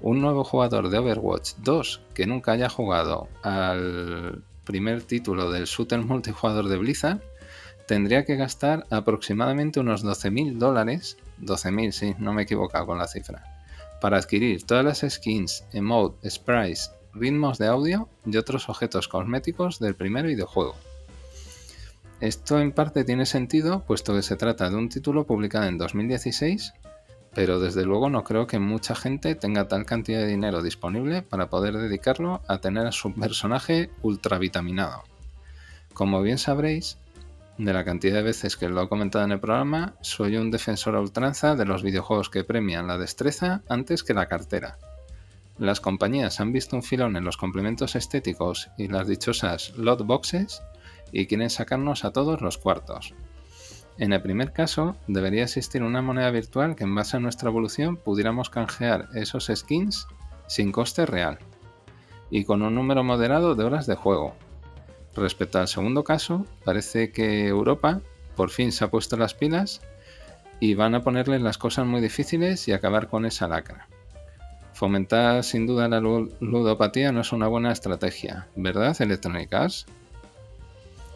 un 0.00 0.20
nuevo 0.20 0.44
jugador 0.44 0.88
de 0.88 0.98
Overwatch 0.98 1.54
2 1.58 2.00
que 2.14 2.26
nunca 2.26 2.52
haya 2.52 2.68
jugado 2.68 3.28
al 3.42 4.42
primer 4.64 5.02
título 5.02 5.50
del 5.50 5.64
shooter 5.64 6.00
multijugador 6.00 6.68
de 6.68 6.76
Blizzard 6.76 7.20
tendría 7.86 8.24
que 8.24 8.36
gastar 8.36 8.86
aproximadamente 8.90 9.80
unos 9.80 10.04
12.000 10.04 10.58
dólares 10.58 11.18
12.000, 11.40 11.92
sí, 11.92 12.14
no 12.18 12.32
me 12.32 12.42
he 12.42 12.44
equivocado 12.44 12.86
con 12.86 12.98
la 12.98 13.08
cifra, 13.08 13.42
para 14.00 14.16
adquirir 14.16 14.64
todas 14.64 14.84
las 14.84 15.04
skins, 15.12 15.64
emote, 15.72 16.30
sprites, 16.30 16.92
ritmos 17.14 17.58
de 17.58 17.66
audio 17.66 18.08
y 18.24 18.36
otros 18.36 18.68
objetos 18.68 19.08
cosméticos 19.08 19.78
del 19.78 19.94
primer 19.94 20.26
videojuego. 20.26 20.74
Esto 22.20 22.60
en 22.60 22.72
parte 22.72 23.04
tiene 23.04 23.26
sentido, 23.26 23.84
puesto 23.84 24.14
que 24.14 24.22
se 24.22 24.36
trata 24.36 24.70
de 24.70 24.76
un 24.76 24.88
título 24.88 25.26
publicado 25.26 25.66
en 25.66 25.76
2016, 25.76 26.72
pero 27.34 27.58
desde 27.58 27.84
luego 27.84 28.10
no 28.10 28.22
creo 28.24 28.46
que 28.46 28.58
mucha 28.58 28.94
gente 28.94 29.34
tenga 29.34 29.66
tal 29.66 29.86
cantidad 29.86 30.20
de 30.20 30.28
dinero 30.28 30.62
disponible 30.62 31.22
para 31.22 31.50
poder 31.50 31.76
dedicarlo 31.78 32.42
a 32.46 32.58
tener 32.58 32.86
a 32.86 32.92
su 32.92 33.12
personaje 33.12 33.90
ultravitaminado. 34.02 35.02
Como 35.94 36.22
bien 36.22 36.38
sabréis, 36.38 36.98
de 37.58 37.72
la 37.72 37.84
cantidad 37.84 38.16
de 38.16 38.22
veces 38.22 38.56
que 38.56 38.68
lo 38.68 38.82
he 38.82 38.88
comentado 38.88 39.24
en 39.24 39.32
el 39.32 39.40
programa, 39.40 39.94
soy 40.00 40.36
un 40.36 40.50
defensor 40.50 40.96
a 40.96 41.00
ultranza 41.00 41.54
de 41.54 41.64
los 41.64 41.82
videojuegos 41.82 42.30
que 42.30 42.44
premian 42.44 42.86
la 42.86 42.98
destreza 42.98 43.62
antes 43.68 44.02
que 44.02 44.14
la 44.14 44.26
cartera. 44.28 44.78
Las 45.62 45.78
compañías 45.78 46.40
han 46.40 46.50
visto 46.50 46.74
un 46.74 46.82
filón 46.82 47.14
en 47.14 47.24
los 47.24 47.36
complementos 47.36 47.94
estéticos 47.94 48.70
y 48.76 48.88
las 48.88 49.06
dichosas 49.06 49.72
lot 49.76 50.04
boxes 50.04 50.60
y 51.12 51.28
quieren 51.28 51.50
sacarnos 51.50 52.04
a 52.04 52.10
todos 52.10 52.40
los 52.40 52.58
cuartos. 52.58 53.14
En 53.96 54.12
el 54.12 54.20
primer 54.20 54.52
caso, 54.52 54.96
debería 55.06 55.44
existir 55.44 55.84
una 55.84 56.02
moneda 56.02 56.32
virtual 56.32 56.74
que 56.74 56.82
en 56.82 56.96
base 56.96 57.16
a 57.16 57.20
nuestra 57.20 57.48
evolución 57.48 57.96
pudiéramos 57.96 58.50
canjear 58.50 59.08
esos 59.14 59.52
skins 59.54 60.08
sin 60.48 60.72
coste 60.72 61.06
real 61.06 61.38
y 62.28 62.42
con 62.42 62.62
un 62.62 62.74
número 62.74 63.04
moderado 63.04 63.54
de 63.54 63.62
horas 63.62 63.86
de 63.86 63.94
juego, 63.94 64.34
Respecto 65.14 65.60
al 65.60 65.68
segundo 65.68 66.02
caso, 66.02 66.44
parece 66.64 67.12
que 67.12 67.46
Europa 67.46 68.00
por 68.34 68.50
fin 68.50 68.72
se 68.72 68.82
ha 68.82 68.90
puesto 68.90 69.16
las 69.16 69.34
pilas 69.34 69.80
y 70.58 70.74
van 70.74 70.96
a 70.96 71.04
ponerle 71.04 71.38
las 71.38 71.56
cosas 71.56 71.86
muy 71.86 72.00
difíciles 72.00 72.66
y 72.66 72.72
acabar 72.72 73.06
con 73.06 73.26
esa 73.26 73.46
lacra. 73.46 73.86
Fomentar 74.74 75.44
sin 75.44 75.66
duda 75.66 75.88
la 75.88 76.00
ludopatía 76.00 77.12
no 77.12 77.20
es 77.20 77.32
una 77.32 77.46
buena 77.46 77.72
estrategia, 77.72 78.48
¿verdad, 78.56 79.00
Electronic 79.00 79.52
Arts? 79.52 79.86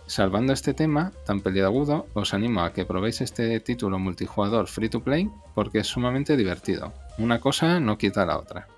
Salvando 0.07 0.53
este 0.53 0.73
tema 0.73 1.13
tan 1.25 1.41
peliagudo, 1.41 2.07
os 2.15 2.33
animo 2.33 2.61
a 2.61 2.73
que 2.73 2.85
probéis 2.85 3.21
este 3.23 3.59
título 3.59 3.99
multijugador 3.99 4.69
free 4.69 4.89
to 4.89 5.03
play 5.03 5.29
porque 5.55 5.81
es 5.81 5.89
sumamente 5.89 6.37
divertido. 6.37 6.93
Una 7.19 7.41
cosa 7.41 7.81
no 7.81 7.99
quita 7.99 8.25
la 8.25 8.39
otra. 8.39 8.69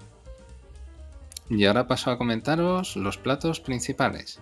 Y 1.50 1.66
ahora 1.66 1.86
paso 1.86 2.10
a 2.10 2.16
comentaros 2.16 2.96
los 2.96 3.18
platos 3.18 3.60
principales. 3.60 4.40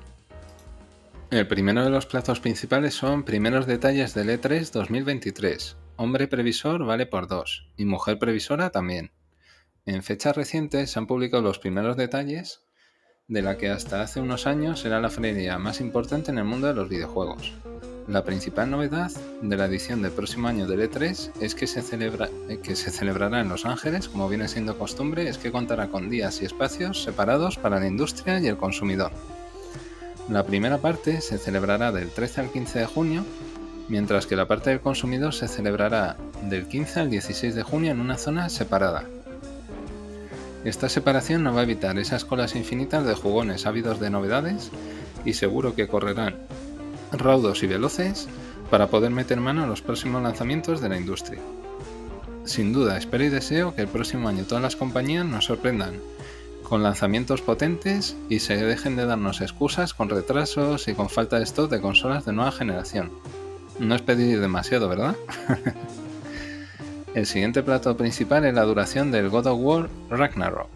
El 1.30 1.48
primero 1.48 1.82
de 1.82 1.90
los 1.90 2.06
plazos 2.06 2.38
principales 2.38 2.94
son 2.94 3.24
primeros 3.24 3.66
detalles 3.66 4.14
del 4.14 4.28
E3 4.28 4.70
2023, 4.70 5.76
hombre 5.96 6.28
previsor 6.28 6.84
vale 6.84 7.06
por 7.06 7.26
dos 7.26 7.66
y 7.76 7.84
mujer 7.84 8.20
previsora 8.20 8.70
también. 8.70 9.10
En 9.86 10.02
fechas 10.02 10.34
recientes 10.34 10.90
se 10.90 10.98
han 10.98 11.06
publicado 11.06 11.44
los 11.44 11.60
primeros 11.60 11.96
detalles 11.96 12.62
de 13.28 13.40
la 13.40 13.56
que 13.56 13.70
hasta 13.70 14.02
hace 14.02 14.20
unos 14.20 14.48
años 14.48 14.84
era 14.84 15.00
la 15.00 15.10
feria 15.10 15.58
más 15.58 15.80
importante 15.80 16.32
en 16.32 16.38
el 16.38 16.44
mundo 16.44 16.66
de 16.66 16.74
los 16.74 16.88
videojuegos. 16.88 17.54
La 18.08 18.24
principal 18.24 18.68
novedad 18.68 19.12
de 19.42 19.56
la 19.56 19.66
edición 19.66 20.02
del 20.02 20.10
próximo 20.10 20.48
año 20.48 20.66
del 20.66 20.90
E3 20.90 21.40
es 21.40 21.54
que 21.54 21.68
se, 21.68 21.82
celebra, 21.82 22.28
que 22.64 22.74
se 22.74 22.90
celebrará 22.90 23.40
en 23.40 23.48
Los 23.48 23.64
Ángeles, 23.64 24.08
como 24.08 24.28
viene 24.28 24.48
siendo 24.48 24.76
costumbre, 24.76 25.28
es 25.28 25.38
que 25.38 25.52
contará 25.52 25.86
con 25.86 26.10
días 26.10 26.42
y 26.42 26.46
espacios 26.46 27.04
separados 27.04 27.56
para 27.56 27.78
la 27.78 27.86
industria 27.86 28.40
y 28.40 28.48
el 28.48 28.56
consumidor. 28.56 29.12
La 30.28 30.44
primera 30.44 30.78
parte 30.78 31.20
se 31.20 31.38
celebrará 31.38 31.92
del 31.92 32.10
13 32.10 32.40
al 32.40 32.50
15 32.50 32.80
de 32.80 32.86
junio, 32.86 33.24
mientras 33.88 34.26
que 34.26 34.34
la 34.34 34.48
parte 34.48 34.70
del 34.70 34.80
consumidor 34.80 35.32
se 35.32 35.46
celebrará 35.46 36.16
del 36.42 36.66
15 36.66 37.00
al 37.00 37.10
16 37.10 37.54
de 37.54 37.62
junio 37.62 37.92
en 37.92 38.00
una 38.00 38.18
zona 38.18 38.48
separada. 38.48 39.04
Esta 40.66 40.88
separación 40.88 41.44
no 41.44 41.54
va 41.54 41.60
a 41.60 41.62
evitar 41.62 41.96
esas 41.96 42.24
colas 42.24 42.56
infinitas 42.56 43.06
de 43.06 43.14
jugones 43.14 43.66
ávidos 43.66 44.00
de 44.00 44.10
novedades 44.10 44.72
y 45.24 45.34
seguro 45.34 45.76
que 45.76 45.86
correrán 45.86 46.38
raudos 47.12 47.62
y 47.62 47.68
veloces 47.68 48.26
para 48.68 48.88
poder 48.88 49.12
meter 49.12 49.38
mano 49.38 49.62
a 49.62 49.68
los 49.68 49.80
próximos 49.80 50.24
lanzamientos 50.24 50.80
de 50.80 50.88
la 50.88 50.96
industria. 50.96 51.38
Sin 52.42 52.72
duda, 52.72 52.98
espero 52.98 53.22
y 53.22 53.28
deseo 53.28 53.76
que 53.76 53.82
el 53.82 53.86
próximo 53.86 54.28
año 54.28 54.42
todas 54.42 54.60
las 54.60 54.74
compañías 54.74 55.24
nos 55.24 55.44
sorprendan 55.44 56.00
con 56.64 56.82
lanzamientos 56.82 57.42
potentes 57.42 58.16
y 58.28 58.40
se 58.40 58.56
dejen 58.56 58.96
de 58.96 59.06
darnos 59.06 59.42
excusas 59.42 59.94
con 59.94 60.08
retrasos 60.08 60.88
y 60.88 60.94
con 60.94 61.08
falta 61.08 61.38
de 61.38 61.44
stock 61.44 61.70
de 61.70 61.80
consolas 61.80 62.24
de 62.24 62.32
nueva 62.32 62.50
generación. 62.50 63.12
No 63.78 63.94
es 63.94 64.02
pedir 64.02 64.40
demasiado, 64.40 64.88
¿verdad? 64.88 65.14
el 67.16 67.24
siguiente 67.24 67.62
plato 67.62 67.96
principal 67.96 68.44
es 68.44 68.52
la 68.52 68.64
duración 68.64 69.10
del 69.10 69.30
God 69.30 69.46
of 69.46 69.58
War 69.58 69.88
Ragnarok. 70.10 70.68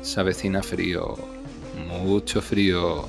Se 0.00 0.18
avecina 0.18 0.62
frío, 0.62 1.18
mucho 2.02 2.40
frío. 2.40 3.04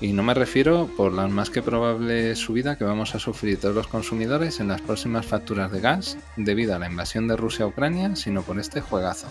Y 0.00 0.12
no 0.12 0.22
me 0.22 0.32
refiero 0.32 0.88
por 0.96 1.12
la 1.12 1.26
más 1.26 1.50
que 1.50 1.60
probable 1.60 2.36
subida 2.36 2.78
que 2.78 2.84
vamos 2.84 3.16
a 3.16 3.18
sufrir 3.18 3.58
todos 3.58 3.74
los 3.74 3.88
consumidores 3.88 4.60
en 4.60 4.68
las 4.68 4.80
próximas 4.80 5.26
facturas 5.26 5.72
de 5.72 5.80
gas 5.80 6.16
debido 6.36 6.76
a 6.76 6.78
la 6.78 6.88
invasión 6.88 7.26
de 7.26 7.36
Rusia 7.36 7.64
a 7.64 7.68
Ucrania, 7.68 8.14
sino 8.14 8.42
por 8.42 8.60
este 8.60 8.80
juegazo. 8.80 9.26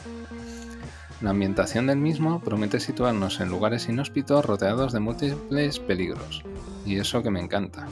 La 1.22 1.30
ambientación 1.30 1.88
del 1.88 2.00
mismo 2.00 2.42
promete 2.42 2.82
situarnos 2.82 3.40
en 3.40 3.48
lugares 3.48 3.88
inhóspitos 3.88 4.44
rodeados 4.44 4.92
de 4.92 5.00
múltiples 5.00 5.80
peligros, 5.80 6.44
y 6.86 6.98
eso 6.98 7.24
que 7.24 7.32
me 7.32 7.40
encanta. 7.40 7.88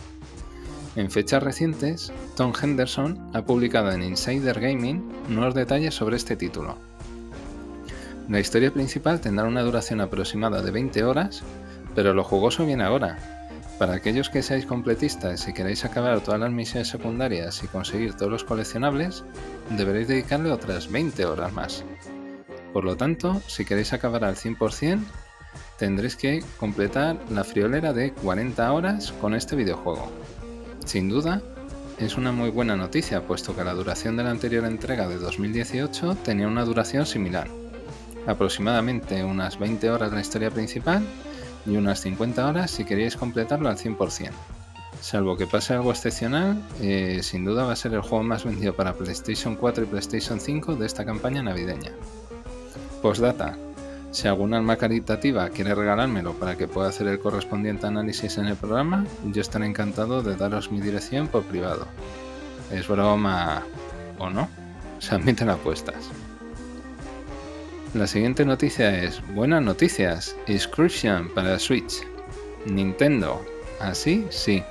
En 0.96 1.12
fechas 1.12 1.44
recientes, 1.44 2.14
Tom 2.36 2.54
Henderson 2.60 3.20
ha 3.34 3.44
publicado 3.44 3.92
en 3.92 4.04
Insider 4.04 4.60
Gaming 4.60 5.12
nuevos 5.30 5.54
detalles 5.54 5.94
sobre 5.94 6.16
este 6.16 6.36
título. 6.36 6.78
La 8.30 8.40
historia 8.40 8.72
principal 8.72 9.20
tendrá 9.20 9.46
una 9.46 9.62
duración 9.62 10.02
aproximada 10.02 10.62
de 10.62 10.72
20 10.72 11.04
horas 11.04 11.44
pero 11.96 12.14
lo 12.14 12.24
jugoso 12.24 12.66
viene 12.66 12.84
ahora. 12.84 13.18
Para 13.80 13.96
aquellos 13.96 14.30
que 14.30 14.44
seáis 14.44 14.66
completistas 14.66 15.48
y 15.48 15.54
queréis 15.54 15.84
acabar 15.84 16.22
todas 16.22 16.40
las 16.40 16.52
misiones 16.52 16.90
secundarias 16.90 17.64
y 17.64 17.68
conseguir 17.68 18.14
todos 18.14 18.32
los 18.32 18.44
coleccionables, 18.44 19.24
deberéis 19.72 20.08
dedicarle 20.08 20.52
otras 20.52 20.92
20 20.92 21.26
horas 21.26 21.52
más. 21.54 21.84
Por 22.72 22.84
lo 22.84 22.96
tanto, 22.96 23.42
si 23.48 23.66
queréis 23.66 23.94
acabar 23.94 24.24
al 24.24 24.36
100%, 24.36 25.00
tendréis 25.78 26.16
que 26.16 26.44
completar 26.58 27.18
la 27.30 27.44
friolera 27.44 27.92
de 27.92 28.14
40 28.14 28.72
horas 28.72 29.14
con 29.14 29.34
este 29.34 29.56
videojuego. 29.56 30.10
Sin 30.86 31.10
duda, 31.10 31.42
es 31.98 32.16
una 32.16 32.32
muy 32.32 32.52
buena 32.52 32.76
noticia, 32.76 33.26
puesto 33.26 33.56
que 33.56 33.64
la 33.64 33.74
duración 33.74 34.18
de 34.18 34.24
la 34.24 34.30
anterior 34.30 34.66
entrega 34.66 35.08
de 35.08 35.18
2018 35.18 36.16
tenía 36.24 36.48
una 36.48 36.64
duración 36.64 37.06
similar, 37.08 37.48
aproximadamente 38.28 39.24
unas 39.24 39.58
20 39.58 39.90
horas 39.90 40.14
la 40.14 40.22
historia 40.22 40.52
principal 40.52 41.04
y 41.66 41.76
unas 41.76 42.02
50 42.02 42.48
horas 42.48 42.72
si 42.72 42.86
queréis 42.86 43.18
completarlo 43.18 43.68
al 43.68 43.78
100%. 43.78 44.30
Salvo 45.02 45.36
que 45.38 45.48
pase 45.48 45.74
algo 45.74 45.92
excepcional, 45.92 46.62
eh, 46.82 47.20
sin 47.24 47.46
duda 47.46 47.66
va 47.66 47.74
a 47.74 47.76
ser 47.76 47.94
el 47.94 48.02
juego 48.02 48.24
más 48.24 48.46
vendido 48.46 48.76
para 48.76 48.94
PlayStation 48.94 49.56
4 49.56 49.84
y 49.84 49.88
PlayStation 49.88 50.40
5 50.40 50.76
de 50.76 50.86
esta 50.86 51.04
campaña 51.04 51.42
navideña. 51.42 51.92
Postdata. 53.02 53.58
Si 54.16 54.30
alguna 54.30 54.56
alma 54.56 54.78
caritativa 54.78 55.50
quiere 55.50 55.76
regalármelo 55.76 56.36
para 56.36 56.56
que 56.56 56.70
pueda 56.70 56.88
hacer 56.88 57.06
el 57.08 57.20
correspondiente 57.20 57.86
análisis 57.86 58.38
en 58.38 58.46
el 58.46 58.56
programa, 58.56 59.06
yo 59.26 59.42
estaré 59.42 59.66
encantado 59.66 60.24
de 60.24 60.38
daros 60.38 60.72
mi 60.72 60.80
dirección 60.80 61.28
por 61.28 61.44
privado. 61.44 61.86
Es 62.72 62.88
broma 62.88 63.64
o 64.18 64.30
no, 64.30 64.48
se 65.00 65.16
admiten 65.16 65.50
apuestas. 65.50 66.10
La 67.94 68.08
siguiente 68.08 68.46
noticia 68.46 69.04
es 69.04 69.22
buenas 69.34 69.62
noticias. 69.62 70.34
Inscription 70.48 71.28
para 71.36 71.60
Switch. 71.60 71.96
Nintendo. 72.66 73.46
¿Así? 73.82 74.26
Sí. 74.30 74.64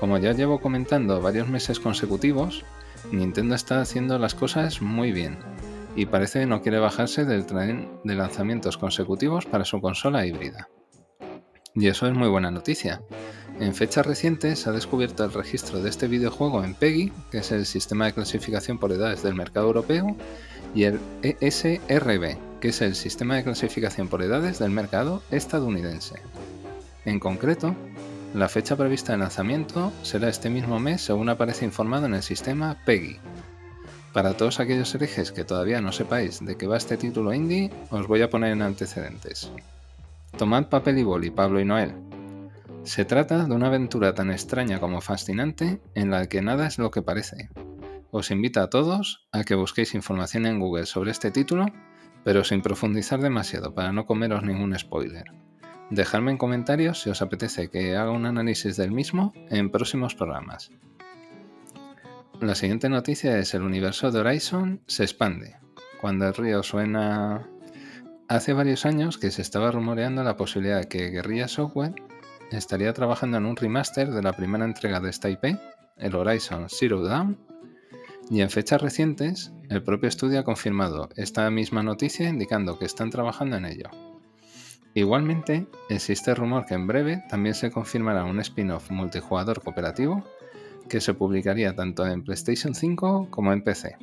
Como 0.00 0.16
ya 0.16 0.32
llevo 0.32 0.58
comentando 0.58 1.20
varios 1.20 1.48
meses 1.48 1.78
consecutivos, 1.78 2.64
Nintendo 3.12 3.56
está 3.56 3.82
haciendo 3.82 4.18
las 4.18 4.34
cosas 4.34 4.80
muy 4.80 5.12
bien 5.12 5.36
y 5.96 6.06
parece 6.06 6.40
que 6.40 6.46
no 6.46 6.62
quiere 6.62 6.78
bajarse 6.78 7.24
del 7.24 7.46
tren 7.46 7.88
de 8.04 8.14
lanzamientos 8.14 8.78
consecutivos 8.78 9.46
para 9.46 9.64
su 9.64 9.80
consola 9.80 10.26
híbrida. 10.26 10.68
Y 11.74 11.88
eso 11.88 12.06
es 12.06 12.14
muy 12.14 12.28
buena 12.28 12.50
noticia. 12.50 13.02
En 13.60 13.74
fechas 13.74 14.06
recientes 14.06 14.60
se 14.60 14.70
ha 14.70 14.72
descubierto 14.72 15.24
el 15.24 15.32
registro 15.32 15.80
de 15.80 15.90
este 15.90 16.08
videojuego 16.08 16.64
en 16.64 16.74
PEGI, 16.74 17.12
que 17.30 17.38
es 17.38 17.52
el 17.52 17.66
sistema 17.66 18.06
de 18.06 18.12
clasificación 18.12 18.78
por 18.78 18.92
edades 18.92 19.22
del 19.22 19.34
mercado 19.34 19.66
europeo, 19.66 20.16
y 20.74 20.84
el 20.84 20.98
ESRB, 21.22 22.36
que 22.60 22.68
es 22.68 22.80
el 22.82 22.94
sistema 22.94 23.36
de 23.36 23.44
clasificación 23.44 24.08
por 24.08 24.22
edades 24.22 24.58
del 24.58 24.70
mercado 24.70 25.22
estadounidense. 25.30 26.16
En 27.04 27.20
concreto, 27.20 27.76
la 28.34 28.48
fecha 28.48 28.76
prevista 28.76 29.12
de 29.12 29.18
lanzamiento 29.18 29.92
será 30.02 30.28
este 30.28 30.50
mismo 30.50 30.80
mes 30.80 31.02
según 31.02 31.28
aparece 31.28 31.64
informado 31.64 32.06
en 32.06 32.14
el 32.14 32.22
sistema 32.22 32.76
PEGI. 32.84 33.18
Para 34.14 34.34
todos 34.34 34.60
aquellos 34.60 34.94
herejes 34.94 35.32
que 35.32 35.44
todavía 35.44 35.82
no 35.82 35.92
sepáis 35.92 36.42
de 36.42 36.56
qué 36.56 36.66
va 36.66 36.78
este 36.78 36.96
título 36.96 37.34
indie, 37.34 37.70
os 37.90 38.06
voy 38.06 38.22
a 38.22 38.30
poner 38.30 38.52
en 38.52 38.62
antecedentes. 38.62 39.50
Tomad 40.38 40.68
papel 40.68 40.98
y 40.98 41.02
boli, 41.02 41.30
Pablo 41.30 41.60
y 41.60 41.66
Noel. 41.66 41.92
Se 42.84 43.04
trata 43.04 43.44
de 43.44 43.54
una 43.54 43.66
aventura 43.66 44.14
tan 44.14 44.30
extraña 44.30 44.80
como 44.80 45.02
fascinante 45.02 45.80
en 45.94 46.10
la 46.10 46.26
que 46.26 46.40
nada 46.40 46.66
es 46.66 46.78
lo 46.78 46.90
que 46.90 47.02
parece, 47.02 47.50
os 48.16 48.30
invito 48.30 48.60
a 48.60 48.70
todos 48.70 49.26
a 49.32 49.42
que 49.42 49.56
busquéis 49.56 49.96
información 49.96 50.46
en 50.46 50.60
Google 50.60 50.86
sobre 50.86 51.10
este 51.10 51.32
título, 51.32 51.66
pero 52.22 52.44
sin 52.44 52.62
profundizar 52.62 53.20
demasiado 53.20 53.74
para 53.74 53.90
no 53.90 54.06
comeros 54.06 54.44
ningún 54.44 54.78
spoiler. 54.78 55.24
Dejadme 55.90 56.30
en 56.30 56.38
comentarios 56.38 57.02
si 57.02 57.10
os 57.10 57.22
apetece 57.22 57.70
que 57.70 57.96
haga 57.96 58.12
un 58.12 58.24
análisis 58.24 58.76
del 58.76 58.92
mismo 58.92 59.32
en 59.50 59.68
próximos 59.68 60.14
programas. 60.14 60.70
La 62.44 62.54
siguiente 62.54 62.90
noticia 62.90 63.38
es 63.38 63.54
el 63.54 63.62
universo 63.62 64.10
de 64.10 64.20
Horizon 64.20 64.82
se 64.86 65.04
expande. 65.04 65.56
Cuando 66.02 66.28
el 66.28 66.34
río 66.34 66.62
suena... 66.62 67.48
Hace 68.28 68.52
varios 68.52 68.84
años 68.84 69.16
que 69.16 69.30
se 69.30 69.40
estaba 69.40 69.70
rumoreando 69.70 70.22
la 70.22 70.36
posibilidad 70.36 70.78
de 70.78 70.88
que 70.88 71.08
Guerrilla 71.08 71.48
Software 71.48 71.94
estaría 72.50 72.92
trabajando 72.92 73.38
en 73.38 73.46
un 73.46 73.56
remaster 73.56 74.10
de 74.10 74.20
la 74.20 74.34
primera 74.34 74.66
entrega 74.66 75.00
de 75.00 75.08
esta 75.08 75.30
IP, 75.30 75.58
el 75.96 76.14
Horizon 76.14 76.66
Zero 76.68 77.02
Dawn, 77.02 77.38
y 78.28 78.42
en 78.42 78.50
fechas 78.50 78.82
recientes, 78.82 79.50
el 79.70 79.82
propio 79.82 80.10
estudio 80.10 80.40
ha 80.40 80.44
confirmado 80.44 81.08
esta 81.16 81.50
misma 81.50 81.82
noticia 81.82 82.28
indicando 82.28 82.78
que 82.78 82.84
están 82.84 83.08
trabajando 83.08 83.56
en 83.56 83.64
ello. 83.64 83.88
Igualmente, 84.92 85.66
existe 85.88 86.34
rumor 86.34 86.66
que 86.66 86.74
en 86.74 86.86
breve 86.86 87.24
también 87.30 87.54
se 87.54 87.70
confirmará 87.70 88.24
un 88.24 88.38
spin-off 88.40 88.90
multijugador 88.90 89.62
cooperativo 89.62 90.22
que 90.88 91.00
se 91.00 91.14
publicaría 91.14 91.74
tanto 91.74 92.06
en 92.06 92.22
PlayStation 92.22 92.74
5 92.74 93.28
como 93.30 93.52
en 93.52 93.62
PC. 93.62 93.96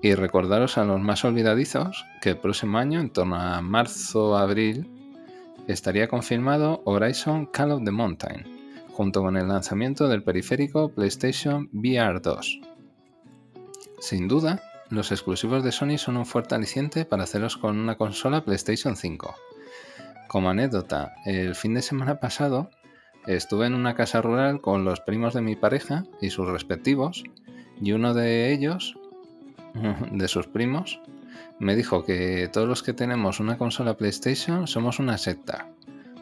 Y 0.00 0.14
recordaros 0.14 0.78
a 0.78 0.84
los 0.84 1.00
más 1.00 1.24
olvidadizos 1.24 2.04
que 2.20 2.30
el 2.30 2.38
próximo 2.38 2.78
año, 2.78 3.00
en 3.00 3.10
torno 3.10 3.36
a 3.36 3.60
marzo-abril, 3.60 4.88
estaría 5.66 6.08
confirmado 6.08 6.82
Horizon 6.84 7.46
Call 7.46 7.72
of 7.72 7.84
the 7.84 7.90
Mountain, 7.90 8.44
junto 8.92 9.22
con 9.22 9.36
el 9.36 9.48
lanzamiento 9.48 10.08
del 10.08 10.22
periférico 10.22 10.90
PlayStation 10.90 11.68
VR 11.72 12.20
2. 12.20 12.60
Sin 14.00 14.28
duda, 14.28 14.62
los 14.90 15.12
exclusivos 15.12 15.64
de 15.64 15.72
Sony 15.72 15.98
son 15.98 16.16
un 16.16 16.24
fuerte 16.24 16.54
aliciente 16.54 17.04
para 17.04 17.24
hacerlos 17.24 17.56
con 17.56 17.78
una 17.78 17.96
consola 17.96 18.44
PlayStation 18.44 18.96
5. 18.96 19.34
Como 20.28 20.50
anécdota, 20.50 21.14
el 21.26 21.54
fin 21.54 21.74
de 21.74 21.82
semana 21.82 22.20
pasado 22.20 22.70
estuve 23.28 23.66
en 23.66 23.74
una 23.74 23.94
casa 23.94 24.22
rural 24.22 24.60
con 24.60 24.84
los 24.84 25.00
primos 25.00 25.34
de 25.34 25.42
mi 25.42 25.54
pareja 25.54 26.04
y 26.20 26.30
sus 26.30 26.48
respectivos, 26.48 27.24
y 27.80 27.92
uno 27.92 28.14
de 28.14 28.52
ellos, 28.52 28.98
de 30.10 30.28
sus 30.28 30.46
primos, 30.46 31.00
me 31.58 31.76
dijo 31.76 32.04
que 32.04 32.48
todos 32.52 32.66
los 32.66 32.82
que 32.82 32.94
tenemos 32.94 33.38
una 33.38 33.58
consola 33.58 33.96
PlayStation 33.96 34.66
somos 34.66 34.98
una 34.98 35.18
secta. 35.18 35.68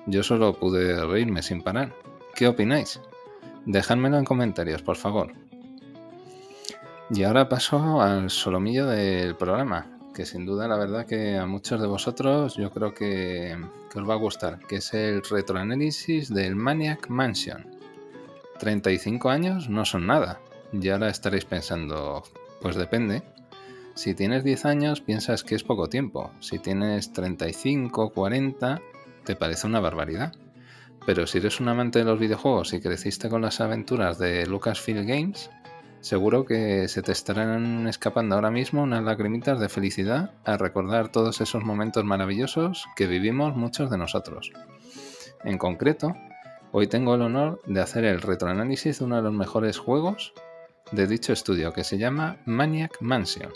Yo 0.07 0.23
solo 0.23 0.55
pude 0.55 1.05
reírme 1.05 1.43
sin 1.43 1.63
parar. 1.63 1.95
¿Qué 2.35 2.49
opináis? 2.49 3.01
Dejádmelo 3.67 4.19
en 4.19 4.25
comentarios, 4.25 4.83
por 4.83 4.97
favor. 4.97 5.33
Y 7.11 7.23
ahora 7.23 7.49
paso 7.49 8.01
al 8.01 8.31
solomillo 8.31 8.87
del 8.87 9.37
programa, 9.37 9.96
que 10.17 10.25
sin 10.25 10.47
duda 10.47 10.67
la 10.67 10.79
verdad 10.79 11.05
que 11.05 11.37
a 11.37 11.45
muchos 11.45 11.79
de 11.79 11.87
vosotros 11.87 12.57
yo 12.57 12.71
creo 12.71 12.95
que, 12.95 13.55
os 13.95 14.09
va 14.09 14.15
a 14.15 14.17
gustar, 14.17 14.59
que 14.61 14.77
es 14.77 14.95
el 14.95 15.23
retroanálisis 15.23 16.33
del 16.33 16.57
Maniac 16.57 17.11
Mansion. 17.11 17.67
35 18.59 19.29
años 19.29 19.69
no 19.69 19.85
son 19.85 20.07
nada. 20.07 20.41
Y 20.73 20.89
ahora 20.89 21.11
estaréis 21.11 21.45
pensando, 21.45 22.23
pues 22.63 22.77
depende. 22.77 23.23
Si 23.95 24.15
tienes 24.15 24.43
10 24.43 24.65
años 24.65 25.03
piensas 25.03 25.45
que 25.45 25.55
es 25.55 25.63
poco 25.63 25.91
tiempo. 25.91 26.31
Si 26.41 26.59
tienes 26.59 27.13
35, 27.13 28.11
40, 28.11 28.81
te 29.25 29.37
parece 29.37 29.67
una 29.67 29.81
barbaridad. 29.81 30.35
Pero 31.05 31.27
si 31.27 31.39
eres 31.39 31.61
un 31.61 31.69
amante 31.69 31.99
de 31.99 32.07
los 32.07 32.19
videojuegos 32.19 32.73
y 32.73 32.81
creciste 32.81 33.29
con 33.29 33.43
las 33.43 33.61
aventuras 33.61 34.19
de 34.19 34.47
Lucasfilm 34.47 35.07
Games, 35.07 35.51
Seguro 36.07 36.45
que 36.45 36.87
se 36.87 37.03
te 37.03 37.11
estarán 37.11 37.89
escapando 37.89 38.37
ahora 38.37 38.53
mismo 38.53 38.85
unas 38.85 39.03
lagrimitas 39.03 39.59
de 39.59 39.69
felicidad 39.69 40.31
al 40.45 40.61
recordar 40.61 41.09
todos 41.09 41.41
esos 41.41 41.65
momentos 41.65 42.05
maravillosos 42.05 42.87
que 42.95 43.09
vivimos 43.09 43.57
muchos 43.57 43.91
de 43.91 43.99
nosotros. 43.99 44.53
En 45.43 45.59
concreto, 45.59 46.15
hoy 46.71 46.87
tengo 46.87 47.17
el 47.17 47.23
honor 47.23 47.61
de 47.67 47.81
hacer 47.81 48.05
el 48.05 48.23
retroanálisis 48.23 49.01
de 49.01 49.05
uno 49.05 49.17
de 49.17 49.23
los 49.23 49.33
mejores 49.33 49.79
juegos 49.79 50.33
de 50.93 51.09
dicho 51.09 51.33
estudio 51.33 51.73
que 51.73 51.83
se 51.83 51.99
llama 51.99 52.37
Maniac 52.45 52.99
Mansion. 53.01 53.51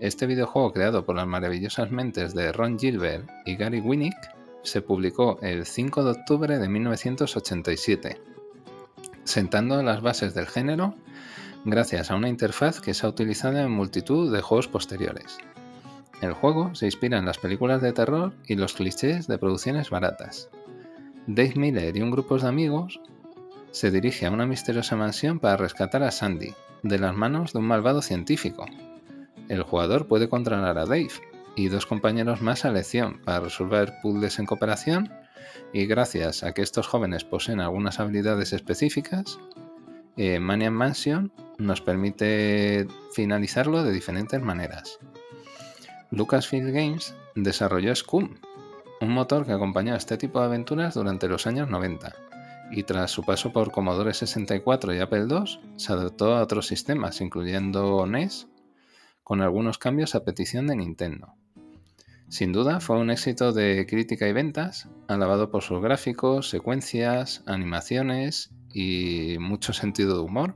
Este 0.00 0.26
videojuego 0.26 0.72
creado 0.72 1.04
por 1.04 1.14
las 1.14 1.28
maravillosas 1.28 1.92
mentes 1.92 2.34
de 2.34 2.50
Ron 2.50 2.76
Gilbert 2.76 3.30
y 3.46 3.54
Gary 3.54 3.78
Winnick 3.78 4.18
se 4.64 4.82
publicó 4.82 5.38
el 5.42 5.64
5 5.64 6.02
de 6.02 6.10
octubre 6.10 6.58
de 6.58 6.68
1987, 6.68 8.20
sentando 9.22 9.80
las 9.84 10.02
bases 10.02 10.34
del 10.34 10.48
género 10.48 10.96
gracias 11.64 12.10
a 12.10 12.16
una 12.16 12.28
interfaz 12.28 12.80
que 12.80 12.94
se 12.94 13.06
ha 13.06 13.08
utilizado 13.08 13.58
en 13.58 13.70
multitud 13.70 14.32
de 14.32 14.40
juegos 14.40 14.68
posteriores. 14.68 15.38
El 16.20 16.32
juego 16.32 16.74
se 16.74 16.86
inspira 16.86 17.18
en 17.18 17.26
las 17.26 17.38
películas 17.38 17.80
de 17.80 17.92
terror 17.92 18.32
y 18.46 18.56
los 18.56 18.74
clichés 18.74 19.26
de 19.28 19.38
producciones 19.38 19.90
baratas. 19.90 20.48
Dave 21.26 21.54
Miller 21.56 21.96
y 21.96 22.02
un 22.02 22.10
grupo 22.10 22.38
de 22.38 22.48
amigos 22.48 23.00
se 23.70 23.90
dirige 23.90 24.26
a 24.26 24.30
una 24.30 24.46
misteriosa 24.46 24.96
mansión 24.96 25.38
para 25.38 25.56
rescatar 25.56 26.02
a 26.02 26.10
Sandy 26.10 26.54
de 26.82 26.98
las 26.98 27.14
manos 27.14 27.52
de 27.52 27.58
un 27.58 27.66
malvado 27.66 28.02
científico. 28.02 28.66
El 29.48 29.62
jugador 29.62 30.06
puede 30.06 30.28
controlar 30.28 30.78
a 30.78 30.86
Dave 30.86 31.10
y 31.54 31.68
dos 31.68 31.86
compañeros 31.86 32.40
más 32.40 32.64
a 32.64 32.68
elección 32.68 33.20
para 33.24 33.40
resolver 33.40 33.94
puzzles 34.02 34.38
en 34.38 34.46
cooperación 34.46 35.12
y 35.72 35.86
gracias 35.86 36.42
a 36.42 36.52
que 36.52 36.62
estos 36.62 36.86
jóvenes 36.86 37.24
poseen 37.24 37.60
algunas 37.60 38.00
habilidades 38.00 38.52
específicas, 38.52 39.38
eh, 40.18 40.40
Maniac 40.40 40.72
Mansion 40.72 41.32
nos 41.58 41.80
permite 41.80 42.88
finalizarlo 43.12 43.84
de 43.84 43.92
diferentes 43.92 44.42
maneras. 44.42 44.98
Lucasfilm 46.10 46.72
Games 46.72 47.14
desarrolló 47.36 47.94
Scum, 47.94 48.34
un 49.00 49.10
motor 49.10 49.46
que 49.46 49.52
acompañó 49.52 49.94
a 49.94 49.96
este 49.96 50.18
tipo 50.18 50.40
de 50.40 50.46
aventuras 50.46 50.94
durante 50.94 51.28
los 51.28 51.46
años 51.46 51.70
90, 51.70 52.16
y 52.72 52.82
tras 52.82 53.12
su 53.12 53.22
paso 53.22 53.52
por 53.52 53.70
Commodore 53.70 54.12
64 54.12 54.92
y 54.92 54.98
Apple 54.98 55.28
II, 55.30 55.60
se 55.76 55.92
adoptó 55.92 56.34
a 56.34 56.42
otros 56.42 56.66
sistemas, 56.66 57.20
incluyendo 57.20 58.04
NES, 58.04 58.48
con 59.22 59.40
algunos 59.40 59.78
cambios 59.78 60.16
a 60.16 60.24
petición 60.24 60.66
de 60.66 60.74
Nintendo. 60.74 61.34
Sin 62.28 62.52
duda 62.52 62.80
fue 62.80 62.98
un 62.98 63.10
éxito 63.10 63.52
de 63.52 63.86
crítica 63.88 64.26
y 64.26 64.32
ventas, 64.32 64.88
alabado 65.06 65.52
por 65.52 65.62
sus 65.62 65.80
gráficos, 65.80 66.50
secuencias, 66.50 67.44
animaciones 67.46 68.50
y 68.72 69.36
mucho 69.38 69.72
sentido 69.72 70.14
de 70.14 70.22
humor, 70.22 70.54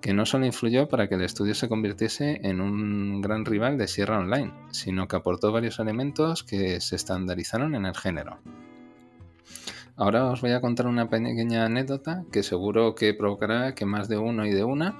que 0.00 0.14
no 0.14 0.26
solo 0.26 0.46
influyó 0.46 0.88
para 0.88 1.08
que 1.08 1.16
el 1.16 1.22
estudio 1.22 1.54
se 1.54 1.68
convirtiese 1.68 2.40
en 2.44 2.60
un 2.60 3.20
gran 3.20 3.44
rival 3.44 3.78
de 3.78 3.88
Sierra 3.88 4.18
Online, 4.18 4.52
sino 4.70 5.08
que 5.08 5.16
aportó 5.16 5.50
varios 5.50 5.78
elementos 5.78 6.44
que 6.44 6.80
se 6.80 6.96
estandarizaron 6.96 7.74
en 7.74 7.86
el 7.86 7.96
género. 7.96 8.38
Ahora 9.96 10.26
os 10.26 10.40
voy 10.40 10.52
a 10.52 10.60
contar 10.60 10.86
una 10.86 11.08
pequeña 11.10 11.64
anécdota 11.64 12.24
que 12.30 12.44
seguro 12.44 12.94
que 12.94 13.14
provocará 13.14 13.74
que 13.74 13.84
más 13.84 14.08
de 14.08 14.18
uno 14.18 14.46
y 14.46 14.52
de 14.52 14.62
una 14.62 14.96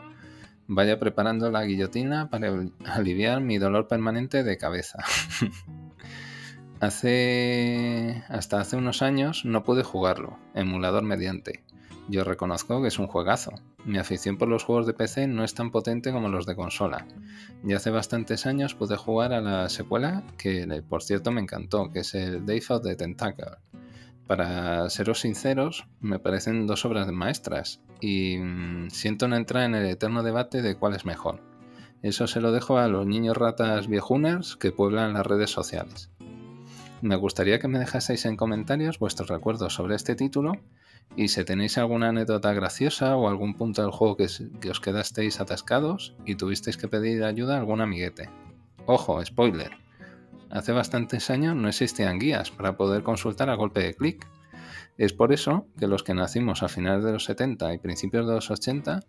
vaya 0.67 0.99
preparando 0.99 1.51
la 1.53 1.65
guillotina 1.65 2.29
para 2.31 2.53
aliviar 2.85 3.41
mi 3.41 3.59
dolor 3.59 3.87
permanente 3.87 4.43
de 4.43 4.59
cabeza. 4.59 4.99
hace 6.81 8.25
hasta 8.29 8.61
hace 8.61 8.77
unos 8.77 9.03
años 9.03 9.45
no 9.45 9.63
pude 9.63 9.85
jugarlo, 9.85 10.39
emulador 10.55 11.05
mediante 11.05 11.63
yo 12.09 12.25
reconozco 12.25 12.81
que 12.81 12.89
es 12.89 12.99
un 12.99 13.07
juegazo. 13.07 13.53
Mi 13.85 13.99
afición 13.99 14.39
por 14.39 14.49
los 14.49 14.65
juegos 14.65 14.87
de 14.87 14.95
PC 14.95 15.27
no 15.27 15.45
es 15.45 15.55
tan 15.55 15.71
potente 15.71 16.11
como 16.11 16.29
los 16.29 16.47
de 16.47 16.57
consola. 16.57 17.07
Y 17.63 17.75
hace 17.75 17.91
bastantes 17.91 18.47
años 18.47 18.75
pude 18.75 18.97
jugar 18.97 19.33
a 19.33 19.41
la 19.41 19.69
secuela, 19.69 20.25
que 20.39 20.83
por 20.89 21.03
cierto 21.03 21.31
me 21.31 21.41
encantó, 21.41 21.91
que 21.91 22.01
es 22.01 22.15
el 22.15 22.47
Day 22.47 22.61
of 22.69 22.83
the 22.83 22.97
Tentacle. 22.97 23.59
Para 24.27 24.91
seros 24.91 25.21
sinceros, 25.21 25.87
me 26.01 26.19
parecen 26.19 26.67
dos 26.67 26.85
obras 26.85 27.11
maestras 27.13 27.81
y 28.01 28.39
mm, 28.39 28.91
siento 28.91 29.29
no 29.29 29.37
entrar 29.37 29.65
en 29.65 29.75
el 29.75 29.87
eterno 29.87 30.23
debate 30.23 30.61
de 30.63 30.77
cuál 30.77 30.95
es 30.95 31.05
mejor. 31.05 31.43
Eso 32.03 32.27
se 32.27 32.41
lo 32.41 32.53
dejo 32.53 32.79
a 32.79 32.89
los 32.89 33.07
niños 33.07 33.37
ratas 33.37 33.89
viejuners 33.89 34.57
que 34.57 34.71
pueblan 34.71 35.15
las 35.15 35.27
redes 35.27 35.51
sociales. 35.51 36.11
Me 37.01 37.17
gustaría 37.17 37.59
que 37.59 37.69
me 37.69 37.79
dejaseis 37.79 38.25
en 38.27 38.37
comentarios 38.37 38.99
vuestros 38.99 39.29
recuerdos 39.29 39.75
sobre 39.75 39.95
este 39.95 40.15
título 40.15 40.53
y 41.17 41.29
si 41.29 41.45
tenéis 41.45 41.79
alguna 41.79 42.11
anécdota 42.11 42.53
graciosa 42.53 43.17
o 43.17 43.29
algún 43.29 43.55
punto 43.55 43.83
del 43.83 43.91
juego 43.91 44.17
que, 44.17 44.71
os 44.71 44.81
quedasteis 44.81 45.41
atascados 45.41 46.15
y 46.25 46.37
tuvisteis 46.37 46.77
que 46.77 46.89
pedir 46.89 47.25
ayuda 47.25 47.57
a 47.57 47.59
algún 47.59 47.81
amiguete. 47.81 48.31
Ojo, 48.87 49.25
spoiler. 49.25 49.73
Hace 50.51 50.73
bastantes 50.73 51.29
años 51.31 51.57
no 51.57 51.69
existían 51.69 52.19
guías 52.19 52.51
para 52.51 52.77
poder 52.77 53.03
consultar 53.03 53.51
a 53.51 53.55
golpe 53.55 53.83
de 53.83 53.95
clic. 53.95 54.27
Es 54.97 55.13
por 55.13 55.33
eso 55.33 55.67
que 55.79 55.87
los 55.87 56.03
que 56.03 56.15
nacimos 56.15 56.63
a 56.63 56.69
finales 56.69 57.05
de 57.05 57.13
los 57.13 57.25
70 57.25 57.75
y 57.75 57.79
principios 57.79 58.27
de 58.27 58.35
los 58.35 58.51
80 58.51 59.01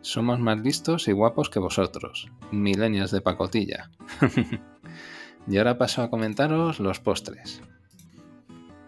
somos 0.00 0.40
más 0.40 0.58
listos 0.60 1.08
y 1.08 1.12
guapos 1.12 1.50
que 1.50 1.60
vosotros, 1.60 2.30
milenios 2.50 3.10
de 3.10 3.20
pacotilla. 3.20 3.90
y 5.46 5.56
ahora 5.58 5.78
paso 5.78 6.02
a 6.02 6.10
comentaros 6.10 6.80
los 6.80 7.00
postres. 7.00 7.62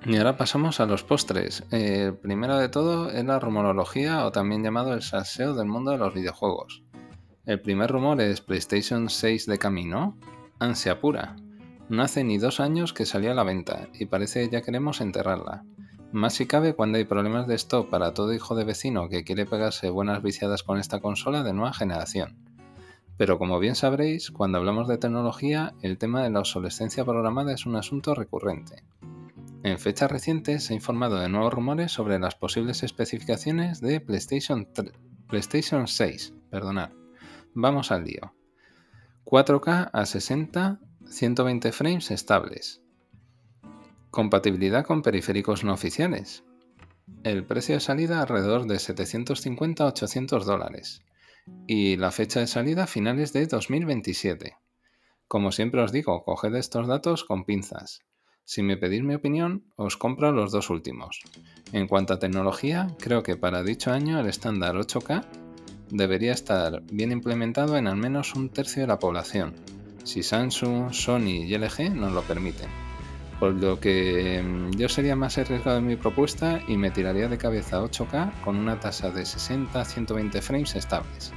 Y 0.04 0.16
ahora 0.16 0.36
pasamos 0.36 0.80
a 0.80 0.86
los 0.86 1.04
postres. 1.04 1.62
Eh, 1.70 2.12
primero 2.20 2.58
de 2.58 2.68
todo 2.68 3.10
es 3.10 3.24
la 3.24 3.38
rumorología 3.38 4.26
o 4.26 4.32
también 4.32 4.64
llamado 4.64 4.94
el 4.94 5.02
salseo 5.02 5.54
del 5.54 5.66
mundo 5.66 5.92
de 5.92 5.98
los 5.98 6.12
videojuegos. 6.12 6.82
El 7.46 7.60
primer 7.60 7.90
rumor 7.92 8.20
es 8.20 8.40
PlayStation 8.40 9.08
6 9.08 9.46
de 9.46 9.58
camino. 9.58 10.18
Ansia 10.58 11.00
pura. 11.00 11.36
No 11.88 12.02
hace 12.02 12.24
ni 12.24 12.38
dos 12.38 12.58
años 12.58 12.92
que 12.92 13.06
salió 13.06 13.30
a 13.30 13.34
la 13.34 13.44
venta 13.44 13.88
y 13.94 14.06
parece 14.06 14.44
que 14.44 14.50
ya 14.50 14.62
queremos 14.62 15.00
enterrarla. 15.00 15.64
Más 16.10 16.34
si 16.34 16.46
cabe 16.46 16.74
cuando 16.74 16.98
hay 16.98 17.04
problemas 17.04 17.46
de 17.46 17.54
stock 17.54 17.88
para 17.88 18.12
todo 18.12 18.34
hijo 18.34 18.56
de 18.56 18.64
vecino 18.64 19.08
que 19.08 19.22
quiere 19.22 19.46
pegarse 19.46 19.88
buenas 19.88 20.20
viciadas 20.20 20.64
con 20.64 20.78
esta 20.78 21.00
consola 21.00 21.44
de 21.44 21.52
nueva 21.52 21.72
generación. 21.72 22.36
Pero 23.16 23.38
como 23.38 23.60
bien 23.60 23.76
sabréis, 23.76 24.32
cuando 24.32 24.58
hablamos 24.58 24.88
de 24.88 24.98
tecnología, 24.98 25.74
el 25.80 25.96
tema 25.96 26.24
de 26.24 26.30
la 26.30 26.40
obsolescencia 26.40 27.04
programada 27.04 27.52
es 27.52 27.66
un 27.66 27.76
asunto 27.76 28.14
recurrente. 28.14 28.82
En 29.64 29.78
fechas 29.78 30.10
recientes 30.10 30.64
se 30.64 30.72
ha 30.72 30.76
informado 30.76 31.20
de 31.20 31.28
nuevos 31.28 31.54
rumores 31.54 31.92
sobre 31.92 32.18
las 32.18 32.34
posibles 32.34 32.82
especificaciones 32.82 33.80
de 33.80 34.00
PlayStation, 34.00 34.68
PlayStation 35.28 35.86
6. 35.86 36.34
Perdonad. 36.50 36.90
Vamos 37.54 37.92
al 37.92 38.02
lío. 38.02 38.34
4K 39.24 39.90
a 39.92 40.04
60, 40.04 40.80
120 41.06 41.70
frames 41.70 42.10
estables. 42.10 42.82
Compatibilidad 44.10 44.84
con 44.84 45.00
periféricos 45.00 45.62
no 45.62 45.72
oficiales. 45.74 46.44
El 47.22 47.46
precio 47.46 47.76
de 47.76 47.80
salida 47.80 48.20
alrededor 48.20 48.66
de 48.66 48.80
750 48.80 49.84
a 49.84 49.86
800 49.86 50.44
dólares. 50.44 51.02
Y 51.68 51.96
la 51.96 52.10
fecha 52.10 52.40
de 52.40 52.48
salida 52.48 52.88
finales 52.88 53.32
de 53.32 53.46
2027. 53.46 54.56
Como 55.28 55.52
siempre 55.52 55.82
os 55.82 55.92
digo, 55.92 56.24
coged 56.24 56.54
estos 56.56 56.88
datos 56.88 57.22
con 57.22 57.44
pinzas. 57.44 58.00
Si 58.44 58.62
me 58.62 58.76
pedís 58.76 59.02
mi 59.02 59.14
opinión, 59.14 59.64
os 59.76 59.96
compro 59.96 60.32
los 60.32 60.50
dos 60.50 60.68
últimos. 60.70 61.20
En 61.72 61.86
cuanto 61.86 62.14
a 62.14 62.18
tecnología, 62.18 62.88
creo 62.98 63.22
que 63.22 63.36
para 63.36 63.62
dicho 63.62 63.92
año 63.92 64.18
el 64.18 64.26
estándar 64.26 64.74
8K 64.74 65.24
debería 65.90 66.32
estar 66.32 66.82
bien 66.90 67.12
implementado 67.12 67.76
en 67.76 67.86
al 67.86 67.96
menos 67.96 68.34
un 68.34 68.48
tercio 68.48 68.82
de 68.82 68.88
la 68.88 68.98
población, 68.98 69.54
si 70.04 70.22
Samsung, 70.22 70.92
Sony 70.92 71.44
y 71.46 71.56
LG 71.56 71.94
nos 71.94 72.12
lo 72.12 72.22
permiten. 72.22 72.68
Por 73.38 73.54
lo 73.54 73.80
que 73.80 74.42
mm, 74.42 74.76
yo 74.76 74.88
sería 74.88 75.16
más 75.16 75.38
arriesgado 75.38 75.78
en 75.78 75.86
mi 75.86 75.96
propuesta 75.96 76.60
y 76.66 76.76
me 76.76 76.90
tiraría 76.90 77.28
de 77.28 77.38
cabeza 77.38 77.82
8K 77.82 78.40
con 78.42 78.56
una 78.56 78.80
tasa 78.80 79.10
de 79.10 79.22
60-120 79.22 80.40
frames 80.40 80.76
estables. 80.76 81.32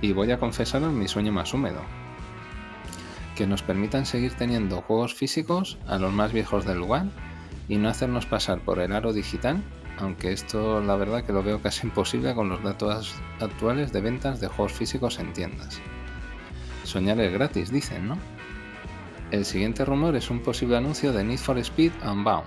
Y 0.00 0.12
voy 0.12 0.30
a 0.30 0.38
confesaros 0.38 0.92
mi 0.92 1.08
sueño 1.08 1.32
más 1.32 1.52
húmedo, 1.54 1.80
que 3.36 3.46
nos 3.46 3.62
permitan 3.62 4.06
seguir 4.06 4.34
teniendo 4.34 4.82
juegos 4.82 5.14
físicos 5.14 5.78
a 5.86 5.98
los 5.98 6.12
más 6.12 6.32
viejos 6.32 6.64
del 6.64 6.78
lugar 6.78 7.06
y 7.68 7.76
no 7.76 7.88
hacernos 7.88 8.26
pasar 8.26 8.60
por 8.60 8.80
el 8.80 8.92
aro 8.92 9.12
digital 9.12 9.62
aunque 9.98 10.32
esto 10.32 10.80
la 10.80 10.96
verdad 10.96 11.24
que 11.24 11.32
lo 11.32 11.42
veo 11.42 11.60
casi 11.60 11.86
imposible 11.86 12.34
con 12.34 12.48
los 12.48 12.62
datos 12.62 13.14
actuales 13.40 13.92
de 13.92 14.00
ventas 14.00 14.40
de 14.40 14.48
juegos 14.48 14.72
físicos 14.72 15.18
en 15.18 15.32
tiendas. 15.32 15.80
Soñar 16.84 17.18
es 17.20 17.32
gratis, 17.32 17.72
dicen, 17.72 18.08
¿no? 18.08 18.18
El 19.32 19.44
siguiente 19.44 19.84
rumor 19.84 20.14
es 20.14 20.30
un 20.30 20.40
posible 20.40 20.76
anuncio 20.76 21.12
de 21.12 21.24
Need 21.24 21.38
for 21.38 21.58
Speed 21.58 21.92
Unbound. 22.04 22.46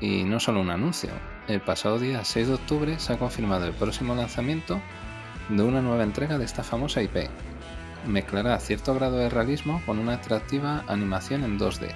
Y 0.00 0.24
no 0.24 0.38
solo 0.40 0.60
un 0.60 0.70
anuncio, 0.70 1.10
el 1.48 1.60
pasado 1.60 1.98
día 1.98 2.24
6 2.24 2.48
de 2.48 2.54
octubre 2.54 2.98
se 2.98 3.14
ha 3.14 3.18
confirmado 3.18 3.66
el 3.66 3.72
próximo 3.72 4.14
lanzamiento 4.14 4.80
de 5.48 5.62
una 5.62 5.80
nueva 5.80 6.02
entrega 6.02 6.36
de 6.36 6.44
esta 6.44 6.62
famosa 6.62 7.02
IP. 7.02 7.16
Mezclará 8.06 8.58
cierto 8.58 8.94
grado 8.94 9.18
de 9.18 9.28
realismo 9.28 9.82
con 9.84 9.98
una 9.98 10.14
atractiva 10.14 10.84
animación 10.88 11.44
en 11.44 11.58
2D. 11.58 11.94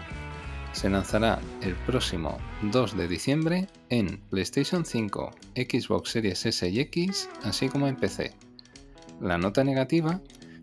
Se 0.72 0.90
lanzará 0.90 1.38
el 1.62 1.74
próximo 1.74 2.38
2 2.62 2.96
de 2.96 3.08
diciembre 3.08 3.68
en 3.90 4.18
PlayStation 4.30 4.84
5, 4.84 5.30
Xbox 5.54 6.10
Series 6.10 6.44
S 6.44 6.68
y 6.68 6.80
X, 6.80 7.28
así 7.44 7.68
como 7.68 7.86
en 7.86 7.96
PC. 7.96 8.34
La 9.20 9.38
nota 9.38 9.64
negativa 9.64 10.20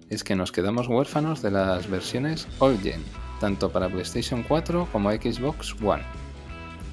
es 0.09 0.23
que 0.23 0.35
nos 0.35 0.51
quedamos 0.51 0.87
huérfanos 0.87 1.41
de 1.41 1.51
las 1.51 1.89
versiones 1.89 2.47
All 2.59 2.77
Gen, 2.79 3.01
tanto 3.39 3.71
para 3.71 3.89
PlayStation 3.89 4.43
4 4.43 4.89
como 4.91 5.11
Xbox 5.11 5.75
One. 5.81 6.03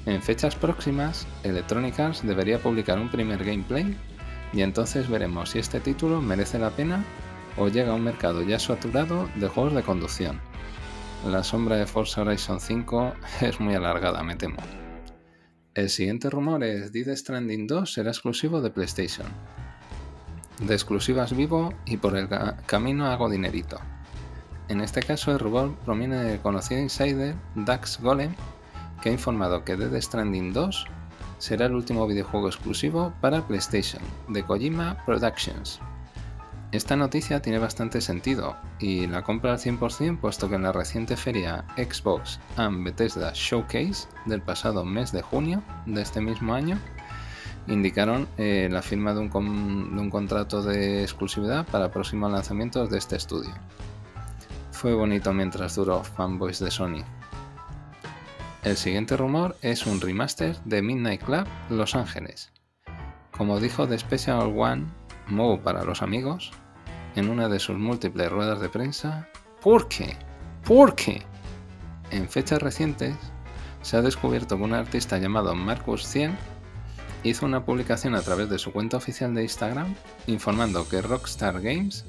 En 0.05 0.21
fechas 0.23 0.55
próximas, 0.55 1.27
Electronic 1.43 1.99
Arts 1.99 2.25
debería 2.25 2.57
publicar 2.57 2.97
un 2.97 3.09
primer 3.09 3.43
gameplay 3.43 3.95
y 4.53 4.61
entonces 4.61 5.09
veremos 5.09 5.51
si 5.51 5.59
este 5.59 5.79
título 5.79 6.21
merece 6.21 6.57
la 6.57 6.71
pena 6.71 7.03
o 7.57 7.67
llega 7.67 7.91
a 7.91 7.95
un 7.95 8.03
mercado 8.03 8.41
ya 8.41 8.59
saturado 8.59 9.29
de 9.35 9.47
juegos 9.47 9.73
de 9.73 9.83
conducción. 9.83 10.39
La 11.25 11.43
sombra 11.43 11.75
de 11.75 11.85
Forza 11.85 12.21
Horizon 12.21 12.59
5 12.59 13.13
es 13.41 13.59
muy 13.59 13.75
alargada, 13.75 14.23
me 14.23 14.35
temo. 14.35 14.61
El 15.75 15.89
siguiente 15.89 16.29
rumor 16.29 16.63
es 16.63 16.91
Dead 16.91 17.15
Stranding 17.15 17.67
2 17.67 17.93
será 17.93 18.09
exclusivo 18.09 18.61
de 18.61 18.69
PlayStation. 18.69 19.27
De 20.59 20.73
exclusivas 20.73 21.35
vivo 21.35 21.73
y 21.85 21.97
por 21.97 22.17
el 22.17 22.27
camino 22.65 23.05
hago 23.05 23.29
dinerito. 23.29 23.79
En 24.67 24.81
este 24.81 25.01
caso 25.01 25.31
el 25.31 25.39
rumor 25.39 25.75
proviene 25.85 26.23
del 26.23 26.39
conocido 26.39 26.81
insider 26.81 27.35
Dax 27.55 27.99
Golem, 28.01 28.35
que 29.01 29.09
ha 29.09 29.13
informado 29.13 29.63
que 29.63 29.75
Dead 29.75 30.01
Stranding 30.01 30.53
2 30.53 30.85
será 31.37 31.67
el 31.67 31.75
último 31.75 32.05
videojuego 32.07 32.47
exclusivo 32.47 33.13
para 33.21 33.47
PlayStation, 33.47 34.01
de 34.27 34.43
Kojima 34.43 34.97
Productions. 35.05 35.79
Esta 36.71 36.95
noticia 36.95 37.41
tiene 37.41 37.57
bastante 37.57 37.99
sentido 37.99 38.55
y 38.77 39.07
la 39.07 39.23
compra 39.23 39.53
al 39.53 39.59
100% 39.59 40.19
puesto 40.19 40.49
que 40.49 40.55
en 40.55 40.61
la 40.61 40.71
reciente 40.71 41.17
feria 41.17 41.65
Xbox 41.75 42.39
and 42.57 42.83
Bethesda 42.85 43.31
Showcase 43.33 44.07
del 44.25 44.43
pasado 44.43 44.85
mes 44.85 45.11
de 45.11 45.23
junio 45.23 45.63
de 45.87 46.03
este 46.03 46.21
mismo 46.21 46.53
año 46.53 46.79
indicaron 47.65 48.27
eh, 48.37 48.69
la 48.71 48.83
firma 48.83 49.15
de 49.15 49.19
un, 49.19 49.95
de 49.95 49.99
un 49.99 50.09
contrato 50.11 50.61
de 50.61 51.01
exclusividad 51.01 51.65
para 51.65 51.89
próximos 51.89 52.31
lanzamientos 52.31 52.91
de 52.91 52.99
este 52.99 53.15
estudio. 53.15 53.53
Fue 54.71 54.93
bonito 54.93 55.33
mientras 55.33 55.75
duró 55.75 56.03
fanboys 56.03 56.59
de 56.59 56.69
Sony. 56.69 57.03
El 58.63 58.77
siguiente 58.77 59.17
rumor 59.17 59.57
es 59.63 59.87
un 59.87 60.01
remaster 60.01 60.55
de 60.65 60.83
Midnight 60.83 61.23
Club 61.23 61.47
Los 61.69 61.95
Ángeles. 61.95 62.51
Como 63.31 63.59
dijo 63.59 63.87
The 63.87 63.97
Special 63.97 64.53
One, 64.55 64.85
Mo 65.29 65.61
para 65.61 65.83
los 65.83 66.01
amigos, 66.01 66.51
en 67.15 67.29
una 67.29 67.49
de 67.49 67.59
sus 67.59 67.77
múltiples 67.77 68.31
ruedas 68.31 68.59
de 68.59 68.69
prensa, 68.69 69.27
¿por 69.61 69.87
qué? 69.87 70.17
¿Por 70.65 70.95
qué? 70.95 71.23
En 72.11 72.27
fechas 72.29 72.61
recientes 72.61 73.15
se 73.81 73.97
ha 73.97 74.01
descubierto 74.01 74.57
que 74.57 74.63
un 74.63 74.73
artista 74.73 75.17
llamado 75.17 75.55
Marcus 75.55 76.05
100 76.05 76.37
hizo 77.23 77.45
una 77.45 77.65
publicación 77.65 78.15
a 78.15 78.21
través 78.21 78.49
de 78.49 78.59
su 78.59 78.71
cuenta 78.71 78.97
oficial 78.97 79.33
de 79.33 79.43
Instagram 79.43 79.95
informando 80.27 80.87
que 80.87 81.01
Rockstar 81.01 81.61
Games 81.61 82.05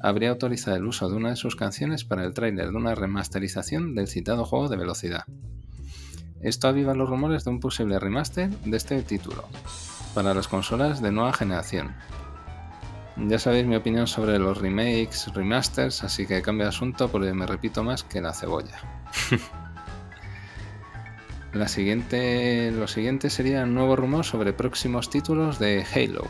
habría 0.00 0.30
autorizado 0.30 0.76
el 0.76 0.86
uso 0.86 1.08
de 1.08 1.16
una 1.16 1.30
de 1.30 1.36
sus 1.36 1.56
canciones 1.56 2.04
para 2.04 2.24
el 2.24 2.34
tráiler 2.34 2.70
de 2.70 2.76
una 2.76 2.94
remasterización 2.94 3.94
del 3.94 4.08
citado 4.08 4.44
juego 4.44 4.68
de 4.68 4.76
velocidad. 4.76 5.24
Esto 6.42 6.68
aviva 6.68 6.94
los 6.94 7.08
rumores 7.08 7.44
de 7.44 7.50
un 7.50 7.60
posible 7.60 7.98
remaster 7.98 8.50
de 8.50 8.76
este 8.76 9.02
título 9.02 9.44
para 10.14 10.34
las 10.34 10.48
consolas 10.48 11.02
de 11.02 11.12
nueva 11.12 11.32
generación. 11.32 11.94
Ya 13.18 13.38
sabéis 13.38 13.66
mi 13.66 13.76
opinión 13.76 14.06
sobre 14.06 14.38
los 14.38 14.58
remakes, 14.58 15.32
remasters, 15.34 16.04
así 16.04 16.26
que 16.26 16.42
cambio 16.42 16.64
de 16.64 16.68
asunto 16.68 17.08
porque 17.08 17.32
me 17.32 17.46
repito 17.46 17.82
más 17.82 18.04
que 18.04 18.20
la 18.20 18.34
cebolla. 18.34 18.78
la 21.54 21.66
siguiente, 21.66 22.70
lo 22.72 22.86
siguiente 22.86 23.30
sería 23.30 23.62
un 23.62 23.74
nuevo 23.74 23.96
rumor 23.96 24.24
sobre 24.26 24.52
próximos 24.52 25.08
títulos 25.08 25.58
de 25.58 25.84
Halo. 25.94 26.26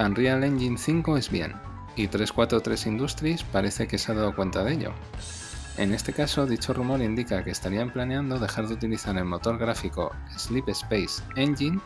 Unreal 0.00 0.42
Engine 0.42 0.78
5 0.78 1.16
es 1.16 1.30
bien, 1.30 1.54
y 1.94 2.08
343 2.08 2.86
Industries 2.86 3.44
parece 3.44 3.86
que 3.86 3.98
se 3.98 4.10
ha 4.10 4.16
dado 4.16 4.34
cuenta 4.34 4.64
de 4.64 4.72
ello. 4.72 4.92
En 5.76 5.94
este 5.94 6.12
caso, 6.12 6.44
dicho 6.44 6.74
rumor 6.74 7.00
indica 7.00 7.44
que 7.44 7.52
estarían 7.52 7.92
planeando 7.92 8.38
dejar 8.38 8.66
de 8.66 8.74
utilizar 8.74 9.16
el 9.16 9.24
motor 9.26 9.58
gráfico 9.58 10.10
Sleep 10.36 10.68
Space 10.70 11.22
Engine 11.36 11.78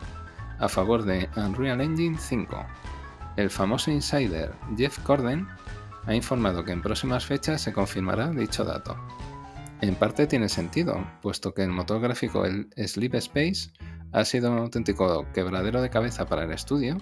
a 0.59 0.67
favor 0.67 1.03
de 1.03 1.29
Unreal 1.35 1.81
Engine 1.81 2.17
5. 2.17 2.65
El 3.37 3.49
famoso 3.49 3.91
insider 3.91 4.53
Jeff 4.77 4.99
Corden 4.99 5.47
ha 6.05 6.15
informado 6.15 6.63
que 6.63 6.71
en 6.71 6.81
próximas 6.81 7.25
fechas 7.25 7.61
se 7.61 7.73
confirmará 7.73 8.31
dicho 8.31 8.63
dato. 8.63 8.95
En 9.81 9.95
parte 9.95 10.27
tiene 10.27 10.49
sentido, 10.49 11.05
puesto 11.21 11.53
que 11.53 11.63
el 11.63 11.69
motor 11.69 11.99
gráfico 11.99 12.45
el 12.45 12.69
Sleep 12.75 13.15
Space 13.15 13.71
ha 14.13 14.23
sido 14.23 14.51
un 14.51 14.59
auténtico 14.59 15.25
quebradero 15.33 15.81
de 15.81 15.89
cabeza 15.89 16.25
para 16.25 16.45
el 16.45 16.51
estudio 16.51 16.97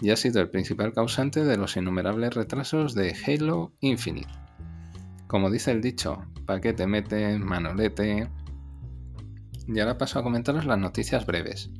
y 0.00 0.10
ha 0.10 0.16
sido 0.16 0.40
el 0.40 0.50
principal 0.50 0.92
causante 0.92 1.44
de 1.44 1.56
los 1.56 1.76
innumerables 1.76 2.34
retrasos 2.34 2.94
de 2.94 3.16
Halo 3.26 3.72
Infinite. 3.80 4.30
Como 5.26 5.50
dice 5.50 5.72
el 5.72 5.80
dicho, 5.80 6.24
paquete 6.46 6.86
mete, 6.86 7.38
manolete. 7.38 8.30
Y 9.66 9.80
ahora 9.80 9.98
paso 9.98 10.20
a 10.20 10.22
comentaros 10.22 10.64
las 10.66 10.78
noticias 10.78 11.26
breves. 11.26 11.70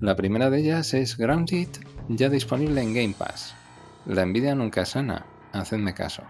La 0.00 0.16
primera 0.16 0.48
de 0.48 0.60
ellas 0.60 0.94
es 0.94 1.18
Grounded, 1.18 1.68
ya 2.08 2.30
disponible 2.30 2.80
en 2.80 2.94
Game 2.94 3.14
Pass. 3.18 3.54
La 4.06 4.22
envidia 4.22 4.54
nunca 4.54 4.86
sana, 4.86 5.26
hacedme 5.52 5.92
caso. 5.92 6.22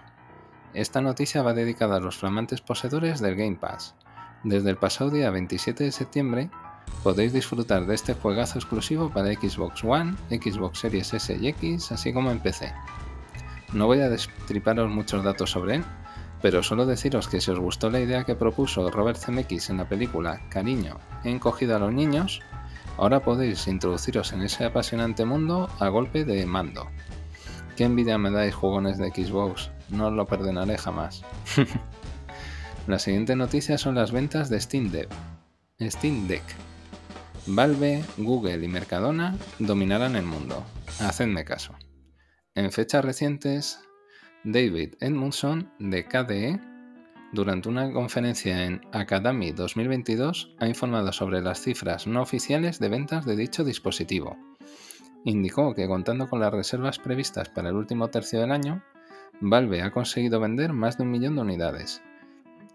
Esta 0.75 1.01
noticia 1.01 1.45
va 1.45 1.55
dedicada 1.55 1.99
a 1.99 2.01
los 2.01 2.17
flamantes 2.17 2.63
poseedores 2.63 3.21
del 3.21 3.37
Game 3.37 3.59
Pass. 3.61 3.95
Desde 4.43 4.71
el 4.71 4.77
pasado 4.77 5.11
día 5.11 5.31
27 5.31 5.85
de 5.85 5.93
septiembre 5.93 6.51
podéis 7.05 7.33
disfrutar 7.33 7.87
de 7.87 7.95
este 7.95 8.15
juegazo 8.15 8.59
exclusivo 8.59 9.09
para 9.11 9.33
Xbox 9.33 9.85
One, 9.85 10.17
Xbox 10.31 10.81
Series 10.81 11.15
S 11.15 11.39
y 11.41 11.47
X, 11.47 11.93
así 11.93 12.13
como 12.13 12.33
en 12.33 12.41
PC. 12.41 12.73
No 13.73 13.87
voy 13.87 14.01
a 14.01 14.09
destriparos 14.09 14.91
muchos 14.91 15.23
datos 15.23 15.49
sobre 15.49 15.77
él, 15.77 15.85
pero 16.43 16.65
solo 16.65 16.87
deciros 16.87 17.29
que 17.29 17.41
si 17.41 17.53
os 17.53 17.61
gustó 17.61 17.89
la 17.89 18.01
idea 18.01 18.25
que 18.25 18.35
propuso 18.35 18.91
Robert 18.91 19.19
Zemeckis 19.19 19.71
en 19.71 19.77
la 19.77 19.89
película 19.89 20.41
Cariño, 20.49 20.99
he 21.23 21.31
encogido 21.31 21.77
a 21.77 21.79
los 21.79 21.93
niños, 21.93 22.43
ahora 22.97 23.21
podéis 23.21 23.67
introduciros 23.67 24.33
en 24.33 24.43
ese 24.43 24.65
apasionante 24.65 25.25
mundo 25.25 25.69
a 25.79 25.89
golpe 25.89 26.25
de 26.25 26.45
mando. 26.47 26.89
Qué 27.77 27.85
envidia 27.85 28.19
me 28.19 28.31
dais 28.31 28.55
jugones 28.55 28.99
de 28.99 29.11
Xbox, 29.11 29.71
no 29.89 30.09
os 30.09 30.13
lo 30.13 30.27
perdonaré 30.27 30.77
jamás. 30.77 31.23
la 32.87 32.99
siguiente 32.99 33.37
noticia 33.37 33.79
son 33.79 33.95
las 33.95 34.13
ventas 34.13 34.51
de 34.51 34.61
Steam 34.61 34.91
Deck. 34.91 35.09
Steam 35.81 36.29
Deck. 36.29 36.45
Valve, 37.47 38.05
Google 38.19 38.63
y 38.65 38.69
Mercadona 38.69 39.37
dominarán 39.59 40.15
el 40.17 40.25
mundo. 40.25 40.65
Hacedme 41.01 41.45
caso. 41.45 41.75
En 42.55 42.71
fechas 42.71 43.05
recientes, 43.05 43.81
David 44.45 44.95
Edmundson 45.01 45.73
de 45.79 46.05
KDE, 46.05 46.61
durante 47.33 47.69
una 47.69 47.93
conferencia 47.93 48.65
en 48.65 48.81
Academy 48.93 49.53
2022, 49.53 50.55
ha 50.59 50.67
informado 50.67 51.13
sobre 51.13 51.41
las 51.41 51.61
cifras 51.61 52.07
no 52.07 52.23
oficiales 52.23 52.81
de 52.81 52.89
ventas 52.89 53.25
de 53.25 53.37
dicho 53.37 53.63
dispositivo. 53.63 54.37
Indicó 55.25 55.75
que 55.75 55.87
contando 55.87 56.29
con 56.29 56.41
las 56.41 56.53
reservas 56.53 56.99
previstas 56.99 57.49
para 57.49 57.69
el 57.69 57.77
último 57.77 58.09
tercio 58.09 58.41
del 58.41 58.51
año, 58.51 58.83
Valve 59.41 59.83
ha 59.83 59.91
conseguido 59.91 60.41
vender 60.41 60.73
más 60.73 60.99
de 60.99 61.05
un 61.05 61.11
millón 61.13 61.37
de 61.37 61.43
unidades. 61.43 62.03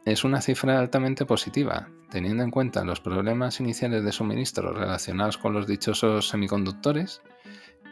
Es 0.05 0.23
una 0.23 0.39
cifra 0.39 0.79
altamente 0.79 1.25
positiva, 1.25 1.89
teniendo 2.09 2.43
en 2.43 2.51
cuenta 2.51 2.83
los 2.83 3.01
problemas 3.01 3.59
iniciales 3.59 4.03
de 4.03 4.11
suministro 4.11 4.71
relacionados 4.71 5.37
con 5.37 5.53
los 5.53 5.67
dichosos 5.67 6.29
semiconductores 6.29 7.21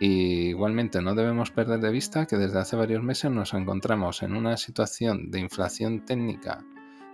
y 0.05 0.49
igualmente 0.49 1.01
no 1.01 1.15
debemos 1.15 1.51
perder 1.51 1.79
de 1.79 1.89
vista 1.89 2.25
que 2.25 2.35
desde 2.35 2.59
hace 2.59 2.75
varios 2.75 3.01
meses 3.01 3.31
nos 3.31 3.53
encontramos 3.53 4.21
en 4.21 4.35
una 4.35 4.57
situación 4.57 5.31
de 5.31 5.39
inflación 5.39 6.03
técnica 6.03 6.65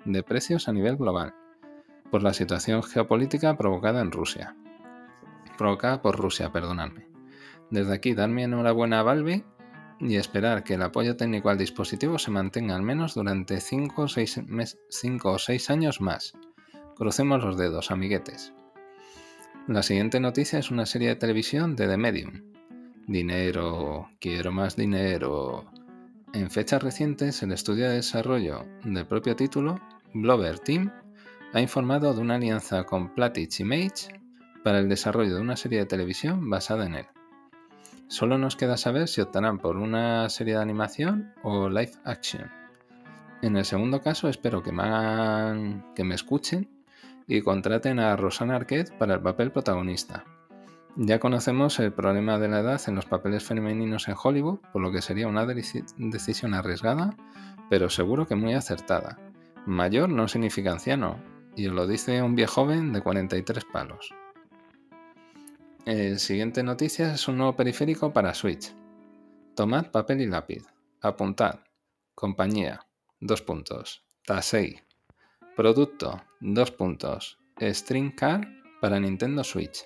de 0.06 0.24
precios 0.24 0.68
a 0.68 0.74
nivel 0.74 0.96
global, 0.98 1.36
por 2.10 2.24
la 2.24 2.34
situación 2.34 2.82
geopolítica 2.82 3.56
provocada 3.56 4.02
en 4.02 4.12
Rusia. 4.12 4.56
Provocada 5.56 6.02
por 6.02 6.18
Rusia, 6.18 6.52
perdonadme. 6.52 7.08
Desde 7.70 7.94
aquí 7.94 8.16
dar 8.16 8.30
mi 8.30 8.42
enhorabuena 8.42 9.02
a 9.02 9.04
Valve 9.04 9.46
y 10.00 10.16
esperar 10.16 10.64
que 10.64 10.74
el 10.74 10.82
apoyo 10.82 11.16
técnico 11.16 11.52
al 11.52 11.60
dispositivo 11.60 12.18
se 12.18 12.32
mantenga 12.32 12.76
al 12.76 12.82
menos 12.82 13.14
durante 13.14 13.62
5 13.62 14.02
o 14.02 15.38
6 15.38 15.70
años 15.70 16.02
más. 16.02 16.34
Crucemos 16.96 17.44
los 17.44 17.56
dedos, 17.56 17.92
amiguetes. 17.92 18.52
La 19.68 19.84
siguiente 19.84 20.20
noticia 20.20 20.58
es 20.58 20.72
una 20.72 20.88
serie 20.88 21.10
de 21.10 21.18
televisión 21.18 21.76
de 21.76 21.88
The 21.88 21.98
Medium. 21.98 22.59
Dinero, 23.10 24.08
quiero 24.20 24.52
más 24.52 24.76
dinero. 24.76 25.66
En 26.32 26.52
fechas 26.52 26.84
recientes, 26.84 27.42
el 27.42 27.52
estudio 27.52 27.90
de 27.90 27.96
desarrollo 27.96 28.68
del 28.84 29.08
propio 29.08 29.36
título, 29.36 29.82
Blover 30.14 30.60
Team, 30.60 30.94
ha 31.52 31.60
informado 31.60 32.14
de 32.14 32.22
una 32.22 32.36
alianza 32.36 32.84
con 32.84 33.16
Platich 33.16 33.62
Image 33.62 34.10
para 34.64 34.78
el 34.78 34.88
desarrollo 34.88 35.34
de 35.34 35.42
una 35.42 35.58
serie 35.58 35.80
de 35.80 35.88
televisión 35.88 36.52
basada 36.52 36.86
en 36.86 36.94
él. 36.94 37.06
Solo 38.10 38.38
nos 38.38 38.56
queda 38.56 38.78
saber 38.78 39.08
si 39.08 39.22
optarán 39.22 39.58
por 39.58 39.78
una 39.78 40.30
serie 40.30 40.54
de 40.54 40.62
animación 40.62 41.34
o 41.42 41.68
live 41.68 41.94
action. 42.04 42.52
En 43.42 43.58
el 43.58 43.66
segundo 43.66 44.04
caso 44.04 44.30
espero 44.30 44.62
que 44.62 44.72
me, 44.72 45.82
que 45.96 46.04
me 46.04 46.14
escuchen 46.14 46.70
y 47.26 47.42
contraten 47.42 47.98
a 47.98 48.16
Rosanna 48.16 48.58
Arquette 48.58 48.96
para 49.00 49.16
el 49.16 49.22
papel 49.22 49.52
protagonista. 49.52 50.26
Ya 50.96 51.20
conocemos 51.20 51.80
el 51.80 51.94
problema 51.94 52.40
de 52.40 52.50
la 52.50 52.60
edad 52.60 52.82
en 52.88 52.96
los 52.96 53.06
papeles 53.06 53.44
femeninos 53.44 54.08
en 54.08 54.16
Hollywood, 54.22 54.60
por 54.74 54.82
lo 54.82 54.92
que 54.92 55.02
sería 55.02 55.28
una 55.28 55.46
decisión 55.46 56.54
arriesgada, 56.54 57.16
pero 57.70 57.90
seguro 57.90 58.28
que 58.28 58.36
muy 58.36 58.54
acertada. 58.54 59.18
Mayor 59.66 60.10
no 60.10 60.28
significa 60.28 60.72
anciano, 60.72 61.20
y 61.56 61.68
lo 61.68 61.88
dice 61.88 62.22
un 62.22 62.36
viejo 62.36 62.54
joven 62.64 62.92
de 62.92 63.02
43 63.02 63.66
palos. 63.66 64.14
El 65.86 66.20
siguiente 66.20 66.64
noticia 66.64 67.14
es 67.14 67.28
un 67.28 67.38
nuevo 67.38 67.56
periférico 67.56 68.12
para 68.12 68.34
Switch. 68.34 68.74
Tomad 69.56 69.92
papel 69.92 70.22
y 70.22 70.28
lápiz. 70.28 70.64
Apuntad. 71.02 71.62
Compañía. 72.14 72.86
Dos 73.20 73.42
puntos. 73.42 74.06
Tasei. 74.26 74.82
Producto. 75.56 76.22
Dos 76.40 76.72
puntos. 76.72 77.40
String 77.60 78.12
Car 78.12 78.48
para 78.82 79.00
Nintendo 79.00 79.44
Switch. 79.44 79.84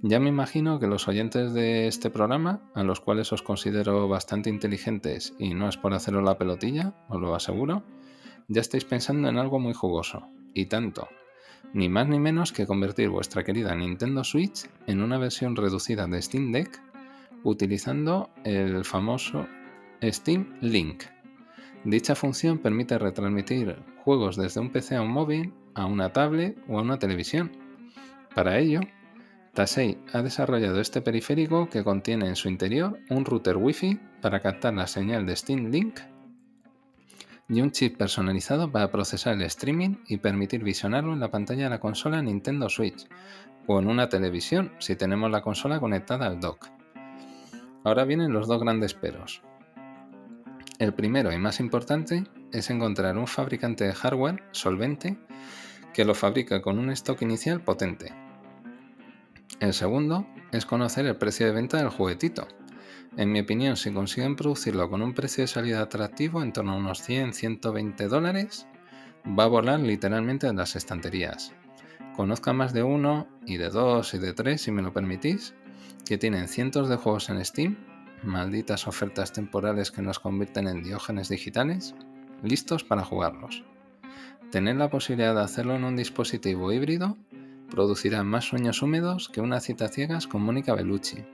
Ya 0.00 0.20
me 0.20 0.28
imagino 0.28 0.78
que 0.78 0.86
los 0.86 1.08
oyentes 1.08 1.52
de 1.54 1.88
este 1.88 2.08
programa, 2.08 2.62
a 2.74 2.84
los 2.84 3.00
cuales 3.00 3.32
os 3.32 3.42
considero 3.42 4.08
bastante 4.08 4.48
inteligentes 4.48 5.34
y 5.38 5.54
no 5.54 5.68
es 5.68 5.76
por 5.76 5.92
haceros 5.92 6.22
la 6.22 6.38
pelotilla, 6.38 6.94
os 7.08 7.20
lo 7.20 7.34
aseguro, 7.34 7.82
ya 8.46 8.60
estáis 8.60 8.84
pensando 8.84 9.28
en 9.28 9.38
algo 9.38 9.58
muy 9.58 9.74
jugoso. 9.74 10.28
Y 10.54 10.66
tanto 10.66 11.08
ni 11.72 11.88
más 11.88 12.08
ni 12.08 12.18
menos 12.18 12.52
que 12.52 12.66
convertir 12.66 13.10
vuestra 13.10 13.44
querida 13.44 13.74
Nintendo 13.74 14.24
Switch 14.24 14.68
en 14.86 15.02
una 15.02 15.18
versión 15.18 15.56
reducida 15.56 16.06
de 16.06 16.22
Steam 16.22 16.52
Deck 16.52 16.80
utilizando 17.44 18.30
el 18.44 18.84
famoso 18.84 19.46
Steam 20.02 20.56
Link. 20.60 21.04
Dicha 21.84 22.14
función 22.14 22.58
permite 22.58 22.98
retransmitir 22.98 23.76
juegos 24.04 24.36
desde 24.36 24.60
un 24.60 24.70
PC 24.70 24.96
a 24.96 25.02
un 25.02 25.12
móvil, 25.12 25.52
a 25.74 25.86
una 25.86 26.12
tablet 26.12 26.58
o 26.68 26.78
a 26.78 26.82
una 26.82 26.98
televisión. 26.98 27.52
Para 28.34 28.58
ello, 28.58 28.80
Tasei 29.58 29.98
ha 30.12 30.22
desarrollado 30.22 30.80
este 30.80 31.00
periférico 31.00 31.68
que 31.68 31.82
contiene 31.82 32.28
en 32.28 32.36
su 32.36 32.48
interior 32.48 33.00
un 33.10 33.24
router 33.24 33.56
Wi-Fi 33.56 33.98
para 34.22 34.38
captar 34.38 34.72
la 34.72 34.86
señal 34.86 35.26
de 35.26 35.34
Steam 35.34 35.72
Link 35.72 35.98
y 37.48 37.60
un 37.60 37.72
chip 37.72 37.96
personalizado 37.96 38.70
para 38.70 38.92
procesar 38.92 39.34
el 39.34 39.42
streaming 39.42 39.96
y 40.06 40.18
permitir 40.18 40.62
visionarlo 40.62 41.12
en 41.12 41.18
la 41.18 41.32
pantalla 41.32 41.64
de 41.64 41.70
la 41.70 41.80
consola 41.80 42.22
Nintendo 42.22 42.68
Switch 42.68 43.08
o 43.66 43.80
en 43.80 43.88
una 43.88 44.08
televisión 44.08 44.70
si 44.78 44.94
tenemos 44.94 45.28
la 45.28 45.42
consola 45.42 45.80
conectada 45.80 46.28
al 46.28 46.38
dock. 46.38 46.68
Ahora 47.82 48.04
vienen 48.04 48.32
los 48.32 48.46
dos 48.46 48.62
grandes 48.62 48.94
peros. 48.94 49.42
El 50.78 50.94
primero 50.94 51.32
y 51.32 51.38
más 51.38 51.58
importante 51.58 52.22
es 52.52 52.70
encontrar 52.70 53.18
un 53.18 53.26
fabricante 53.26 53.82
de 53.82 53.92
hardware 53.92 54.40
solvente 54.52 55.18
que 55.92 56.04
lo 56.04 56.14
fabrica 56.14 56.62
con 56.62 56.78
un 56.78 56.90
stock 56.90 57.20
inicial 57.22 57.60
potente. 57.60 58.27
El 59.60 59.74
segundo 59.74 60.26
es 60.52 60.66
conocer 60.66 61.06
el 61.06 61.16
precio 61.16 61.46
de 61.46 61.52
venta 61.52 61.78
del 61.78 61.88
juguetito, 61.88 62.46
en 63.18 63.32
mi 63.32 63.40
opinión, 63.40 63.76
si 63.76 63.90
consiguen 63.90 64.36
producirlo 64.36 64.88
con 64.88 65.02
un 65.02 65.12
precio 65.12 65.42
de 65.42 65.48
salida 65.48 65.80
atractivo 65.80 66.40
en 66.40 66.52
torno 66.52 66.74
a 66.74 66.76
unos 66.76 67.08
100-120 67.08 68.06
dólares, 68.06 68.68
va 69.26 69.42
a 69.42 69.48
volar 69.48 69.80
literalmente 69.80 70.46
en 70.46 70.56
las 70.56 70.76
estanterías. 70.76 71.52
Conozca 72.14 72.52
más 72.52 72.72
de 72.72 72.84
uno, 72.84 73.26
y 73.44 73.56
de 73.56 73.70
dos, 73.70 74.14
y 74.14 74.18
de 74.18 74.34
tres, 74.34 74.62
si 74.62 74.70
me 74.70 74.82
lo 74.82 74.92
permitís, 74.92 75.54
que 76.06 76.16
tienen 76.16 76.46
cientos 76.46 76.88
de 76.88 76.94
juegos 76.94 77.28
en 77.28 77.44
Steam, 77.44 77.76
malditas 78.22 78.86
ofertas 78.86 79.32
temporales 79.32 79.90
que 79.90 80.02
nos 80.02 80.20
convierten 80.20 80.68
en 80.68 80.84
diógenes 80.84 81.28
digitales, 81.28 81.96
listos 82.44 82.84
para 82.84 83.04
jugarlos. 83.04 83.64
Tener 84.52 84.76
la 84.76 84.90
posibilidad 84.90 85.34
de 85.34 85.42
hacerlo 85.42 85.74
en 85.74 85.82
un 85.82 85.96
dispositivo 85.96 86.72
híbrido 86.72 87.16
producirá 87.70 88.22
más 88.24 88.44
sueños 88.44 88.82
húmedos 88.82 89.28
que 89.28 89.40
una 89.40 89.60
cita 89.60 89.88
ciegas 89.88 90.26
con 90.26 90.42
Mónica 90.42 90.74
Bellucci. 90.74 91.24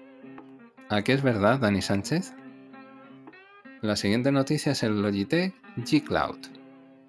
¿A 0.88 1.02
qué 1.02 1.12
es 1.12 1.22
verdad, 1.22 1.60
Dani 1.60 1.82
Sánchez? 1.82 2.34
La 3.80 3.96
siguiente 3.96 4.32
noticia 4.32 4.72
es 4.72 4.82
el 4.82 5.00
Logitech 5.02 5.54
G 5.76 6.04
Cloud. 6.04 6.38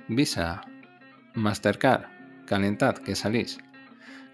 Visa, 0.07 0.61
Mastercard, 1.33 2.05
calentad, 2.45 2.95
que 2.97 3.15
salís. 3.15 3.57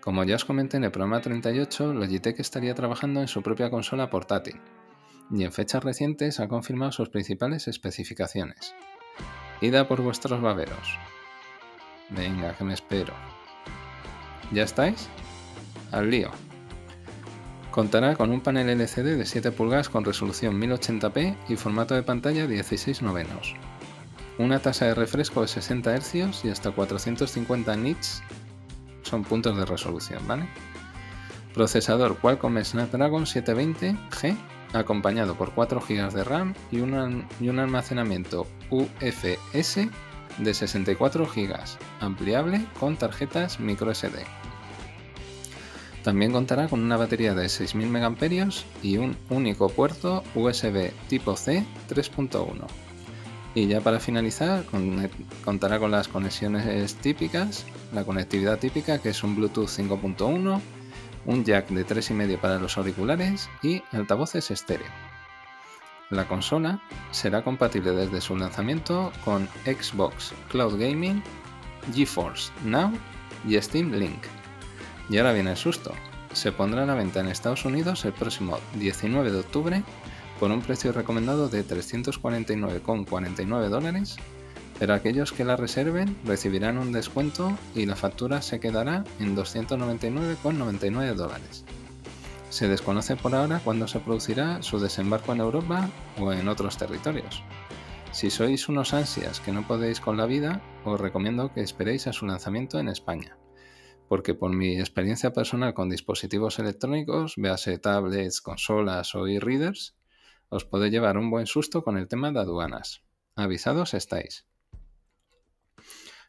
Como 0.01 0.23
ya 0.23 0.36
os 0.36 0.45
comenté 0.45 0.77
en 0.77 0.84
el 0.84 0.91
programa 0.91 1.21
38, 1.21 1.93
Logitech 1.93 2.39
estaría 2.39 2.73
trabajando 2.73 3.21
en 3.21 3.27
su 3.27 3.41
propia 3.41 3.69
consola 3.69 4.10
portátil 4.10 4.60
y 5.32 5.43
en 5.43 5.51
fechas 5.51 5.84
recientes 5.84 6.39
ha 6.39 6.47
confirmado 6.47 6.91
sus 6.91 7.10
principales 7.10 7.67
especificaciones. 7.67 8.75
Ida 9.62 9.88
por 9.88 10.01
vuestros 10.01 10.41
baberos. 10.41 10.97
Venga, 12.10 12.56
que 12.58 12.63
me 12.63 12.73
espero. 12.73 13.13
¿Ya 14.51 14.63
estáis? 14.63 15.07
Al 15.91 16.09
lío. 16.09 16.31
Contará 17.71 18.15
con 18.15 18.31
un 18.31 18.41
panel 18.41 18.69
LCD 18.69 19.17
de 19.17 19.25
7 19.25 19.51
pulgadas 19.51 19.87
con 19.87 20.03
resolución 20.03 20.59
1080p 20.59 21.37
y 21.47 21.55
formato 21.55 21.95
de 21.95 22.03
pantalla 22.03 22.47
16 22.47 23.01
novenos. 23.01 23.55
Una 24.37 24.59
tasa 24.59 24.85
de 24.85 24.95
refresco 24.95 25.41
de 25.41 25.47
60 25.47 25.95
Hz 25.95 26.45
y 26.45 26.49
hasta 26.49 26.71
450 26.71 27.75
nits 27.77 28.23
son 29.03 29.23
puntos 29.23 29.57
de 29.57 29.65
resolución, 29.65 30.25
¿vale? 30.27 30.47
Procesador 31.53 32.17
Qualcomm 32.17 32.61
Snapdragon 32.63 33.25
720G 33.25 34.35
acompañado 34.73 35.35
por 35.35 35.51
4 35.51 35.81
GB 35.81 36.11
de 36.11 36.23
RAM 36.23 36.53
y 36.71 36.79
un, 36.79 37.59
almacenamiento 37.59 38.47
UFS 38.69 39.89
de 40.37 40.53
64 40.53 41.25
GB, 41.25 41.55
ampliable 41.99 42.65
con 42.79 42.95
tarjetas 42.97 43.59
microSD. 43.59 44.40
También 46.03 46.31
contará 46.31 46.67
con 46.67 46.81
una 46.81 46.97
batería 46.97 47.35
de 47.35 47.45
6.000 47.45 47.87
mAh 47.87 48.51
y 48.81 48.97
un 48.97 49.15
único 49.29 49.69
puerto 49.69 50.23
USB 50.33 50.91
tipo 51.07 51.35
C 51.35 51.63
3.1. 51.89 52.65
Y 53.53 53.67
ya 53.67 53.81
para 53.81 53.99
finalizar, 53.99 54.63
contará 55.43 55.77
con 55.77 55.91
las 55.91 56.07
conexiones 56.07 56.95
típicas, 56.95 57.65
la 57.93 58.03
conectividad 58.03 58.57
típica 58.57 58.99
que 58.99 59.09
es 59.09 59.23
un 59.23 59.35
Bluetooth 59.35 59.67
5.1, 59.67 60.61
un 61.25 61.43
jack 61.43 61.67
de 61.69 61.85
3,5 61.85 62.39
para 62.39 62.57
los 62.57 62.77
auriculares 62.77 63.49
y 63.61 63.83
altavoces 63.91 64.49
estéreo. 64.49 64.87
La 66.09 66.27
consola 66.27 66.81
será 67.11 67.43
compatible 67.43 67.91
desde 67.91 68.21
su 68.21 68.35
lanzamiento 68.35 69.11
con 69.23 69.47
Xbox 69.65 70.33
Cloud 70.49 70.79
Gaming, 70.79 71.21
GeForce 71.93 72.51
Now 72.65 72.91
y 73.47 73.61
Steam 73.61 73.91
Link. 73.93 74.40
Y 75.09 75.17
ahora 75.17 75.33
viene 75.33 75.51
el 75.51 75.57
susto. 75.57 75.93
Se 76.33 76.51
pondrá 76.51 76.83
a 76.83 76.85
la 76.85 76.95
venta 76.95 77.19
en 77.19 77.27
Estados 77.27 77.65
Unidos 77.65 78.05
el 78.05 78.13
próximo 78.13 78.57
19 78.75 79.31
de 79.31 79.39
octubre 79.39 79.83
por 80.39 80.49
un 80.49 80.61
precio 80.61 80.93
recomendado 80.93 81.49
de 81.49 81.65
349,49 81.65 83.69
dólares, 83.69 84.15
pero 84.79 84.93
aquellos 84.93 85.33
que 85.33 85.45
la 85.45 85.57
reserven 85.57 86.17
recibirán 86.25 86.77
un 86.77 86.91
descuento 86.91 87.57
y 87.75 87.85
la 87.85 87.95
factura 87.95 88.41
se 88.41 88.59
quedará 88.59 89.03
en 89.19 89.35
299,99 89.35 91.13
dólares. 91.13 91.63
Se 92.49 92.67
desconoce 92.67 93.15
por 93.15 93.35
ahora 93.35 93.61
cuándo 93.63 93.87
se 93.87 93.99
producirá 93.99 94.63
su 94.63 94.79
desembarco 94.79 95.34
en 95.34 95.41
Europa 95.41 95.89
o 96.19 96.34
en 96.34 96.47
otros 96.47 96.78
territorios. 96.78 97.43
Si 98.11 98.30
sois 98.30 98.67
unos 98.67 98.93
ansias 98.93 99.39
que 99.41 99.51
no 99.51 99.67
podéis 99.67 99.99
con 99.99 100.17
la 100.17 100.26
vida, 100.26 100.61
os 100.84 100.99
recomiendo 100.99 101.53
que 101.53 101.61
esperéis 101.61 102.07
a 102.07 102.13
su 102.13 102.26
lanzamiento 102.26 102.80
en 102.80 102.89
España 102.89 103.38
porque 104.12 104.34
por 104.34 104.51
mi 104.51 104.78
experiencia 104.78 105.32
personal 105.32 105.74
con 105.74 105.89
dispositivos 105.89 106.59
electrónicos, 106.59 107.36
véase 107.38 107.78
tablets, 107.78 108.41
consolas 108.41 109.16
o 109.16 109.26
e-readers, 109.26 109.95
os 110.49 110.66
puede 110.66 110.89
llevar 110.89 111.18
un 111.18 111.32
buen 111.32 111.47
susto 111.47 111.82
con 111.82 111.97
el 111.97 112.09
tema 112.09 112.30
de 112.34 112.41
aduanas. 112.41 113.03
Avisados 113.38 113.93
estáis. 113.93 114.45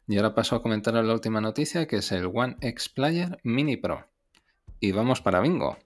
Y 0.06 0.16
ahora 0.16 0.36
paso 0.36 0.54
a 0.54 0.62
comentar 0.62 0.94
la 0.94 1.12
última 1.12 1.40
noticia, 1.40 1.88
que 1.88 1.96
es 1.96 2.12
el 2.12 2.26
One 2.26 2.56
X 2.60 2.88
Player 2.88 3.40
Mini 3.42 3.76
Pro. 3.76 4.06
Y 4.78 4.92
vamos 4.92 5.20
para 5.20 5.40
bingo. 5.40 5.76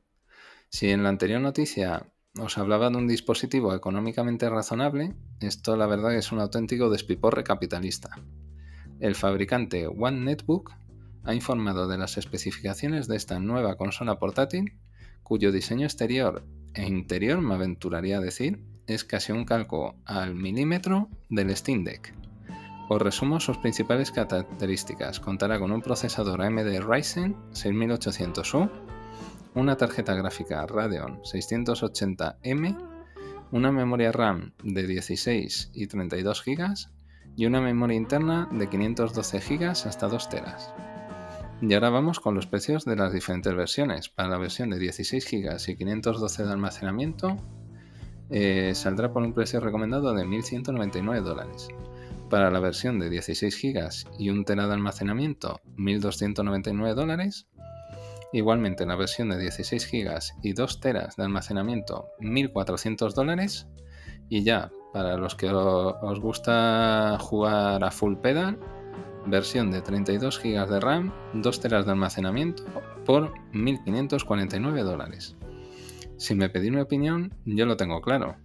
Si 0.68 0.90
en 0.90 1.02
la 1.02 1.08
anterior 1.08 1.40
noticia 1.40 2.12
os 2.38 2.58
hablaba 2.58 2.90
de 2.90 2.98
un 2.98 3.08
dispositivo 3.08 3.74
económicamente 3.74 4.50
razonable, 4.50 5.16
esto 5.40 5.78
la 5.78 5.86
verdad 5.86 6.14
es 6.14 6.30
un 6.30 6.40
auténtico 6.40 6.90
despiporre 6.90 7.42
capitalista. 7.42 8.10
El 9.00 9.14
fabricante 9.14 9.86
One 9.86 10.20
Netbook 10.26 10.74
ha 11.26 11.34
informado 11.34 11.88
de 11.88 11.98
las 11.98 12.16
especificaciones 12.16 13.08
de 13.08 13.16
esta 13.16 13.38
nueva 13.40 13.76
consola 13.76 14.18
portátil, 14.18 14.78
cuyo 15.22 15.52
diseño 15.52 15.84
exterior 15.84 16.44
e 16.74 16.86
interior, 16.86 17.40
me 17.40 17.54
aventuraría 17.54 18.18
a 18.18 18.20
decir, 18.20 18.60
es 18.86 19.04
casi 19.04 19.32
un 19.32 19.44
calco 19.44 19.96
al 20.04 20.34
milímetro 20.34 21.08
del 21.28 21.54
Steam 21.56 21.84
Deck. 21.84 22.14
Os 22.88 23.02
resumo 23.02 23.40
sus 23.40 23.58
principales 23.58 24.12
características. 24.12 25.18
Contará 25.18 25.58
con 25.58 25.72
un 25.72 25.82
procesador 25.82 26.40
AMD 26.40 26.80
Ryzen 26.80 27.34
6800U, 27.50 28.70
una 29.54 29.76
tarjeta 29.76 30.14
gráfica 30.14 30.64
Radeon 30.66 31.20
680M, 31.22 32.78
una 33.50 33.72
memoria 33.72 34.12
RAM 34.12 34.52
de 34.62 34.86
16 34.86 35.70
y 35.74 35.86
32 35.88 36.44
GB 36.44 36.74
y 37.36 37.46
una 37.46 37.60
memoria 37.60 37.96
interna 37.96 38.48
de 38.52 38.68
512 38.68 39.40
GB 39.40 39.70
hasta 39.70 40.08
2 40.08 40.28
teras. 40.28 40.72
Y 41.62 41.72
ahora 41.72 41.88
vamos 41.88 42.20
con 42.20 42.34
los 42.34 42.46
precios 42.46 42.84
de 42.84 42.96
las 42.96 43.12
diferentes 43.12 43.54
versiones. 43.54 44.10
Para 44.10 44.28
la 44.28 44.38
versión 44.38 44.68
de 44.70 44.78
16 44.78 45.26
GB 45.30 45.56
y 45.68 45.76
512 45.76 46.44
de 46.44 46.52
almacenamiento 46.52 47.38
eh, 48.28 48.72
saldrá 48.74 49.10
por 49.10 49.22
un 49.22 49.32
precio 49.32 49.60
recomendado 49.60 50.12
de 50.12 50.24
1.199 50.24 51.22
dólares. 51.22 51.68
Para 52.28 52.50
la 52.50 52.60
versión 52.60 52.98
de 52.98 53.08
16 53.08 53.58
GB 53.62 54.18
y 54.18 54.28
1 54.28 54.44
TB 54.44 54.66
de 54.66 54.72
almacenamiento, 54.74 55.60
1.299 55.78 56.94
dólares. 56.94 57.46
Igualmente 58.34 58.84
la 58.84 58.96
versión 58.96 59.30
de 59.30 59.38
16 59.38 59.90
GB 59.90 60.20
y 60.42 60.52
2 60.52 60.80
TB 60.80 61.16
de 61.16 61.22
almacenamiento, 61.22 62.08
1.400 62.20 63.14
dólares. 63.14 63.66
Y 64.28 64.42
ya, 64.42 64.70
para 64.92 65.16
los 65.16 65.36
que 65.36 65.48
os 65.50 66.20
gusta 66.20 67.16
jugar 67.18 67.82
a 67.82 67.90
full 67.90 68.16
pedal, 68.16 68.58
versión 69.26 69.70
de 69.70 69.82
32 69.82 70.40
GB 70.42 70.68
de 70.68 70.80
RAM, 70.80 71.12
2 71.34 71.60
TB 71.60 71.84
de 71.84 71.90
almacenamiento 71.90 72.64
por 73.04 73.32
1.549 73.52 74.82
dólares. 74.82 75.36
Si 76.16 76.34
me 76.34 76.48
pedís 76.48 76.70
mi 76.70 76.80
opinión, 76.80 77.34
yo 77.44 77.66
lo 77.66 77.76
tengo 77.76 78.00
claro. 78.00 78.36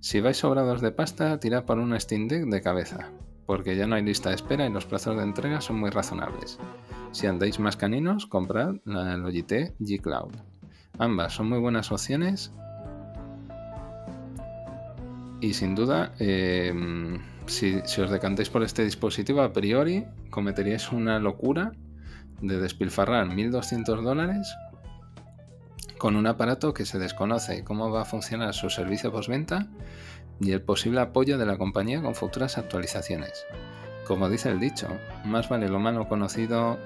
Si 0.00 0.20
vais 0.20 0.36
sobrados 0.36 0.80
de 0.80 0.92
pasta, 0.92 1.38
tirad 1.40 1.64
por 1.64 1.78
un 1.78 1.98
Steam 1.98 2.28
Deck 2.28 2.46
de 2.46 2.60
cabeza, 2.60 3.12
porque 3.46 3.76
ya 3.76 3.86
no 3.86 3.94
hay 3.94 4.02
lista 4.02 4.30
de 4.30 4.34
espera 4.34 4.66
y 4.66 4.72
los 4.72 4.86
plazos 4.86 5.16
de 5.16 5.22
entrega 5.22 5.60
son 5.60 5.78
muy 5.78 5.90
razonables. 5.90 6.58
Si 7.12 7.26
andáis 7.26 7.58
más 7.58 7.76
caninos, 7.76 8.26
comprad 8.26 8.76
la 8.84 9.16
Logitech 9.16 9.76
G 9.78 10.00
Cloud. 10.00 10.34
Ambas 10.98 11.34
son 11.34 11.48
muy 11.48 11.58
buenas 11.58 11.92
opciones 11.92 12.52
y 15.40 15.54
sin 15.54 15.74
duda, 15.74 16.12
em, 16.18 17.20
si, 17.46 17.76
os 17.76 18.10
decantáis 18.10 18.50
por 18.50 18.62
este 18.62 18.84
dispositivo 18.84 19.42
a 19.42 19.52
priori, 19.52 20.06
cometeríais 20.30 20.92
una 20.92 21.18
locura 21.18 21.72
de 22.40 22.58
despilfarrar 22.60 23.26
1.200 23.28 24.02
dólares 24.02 24.54
con 25.98 26.16
un 26.16 26.26
aparato 26.26 26.74
que 26.74 26.84
se 26.84 26.98
desconoce 26.98 27.64
cómo 27.64 27.90
va 27.90 28.02
a 28.02 28.04
funcionar 28.04 28.54
su 28.54 28.68
servicio 28.68 29.10
postventa 29.12 29.66
y 30.40 30.52
el 30.52 30.60
posible 30.60 31.00
apoyo 31.00 31.38
de 31.38 31.46
la 31.46 31.56
compañía 31.56 32.02
con 32.02 32.14
futuras 32.14 32.58
actualizaciones. 32.58 33.46
Como 34.06 34.28
dice 34.28 34.50
el 34.50 34.60
dicho, 34.60 34.88
más 35.24 35.48
vale 35.48 35.68
lo 35.68 35.80
malo 35.80 36.06
conocido. 36.08 36.78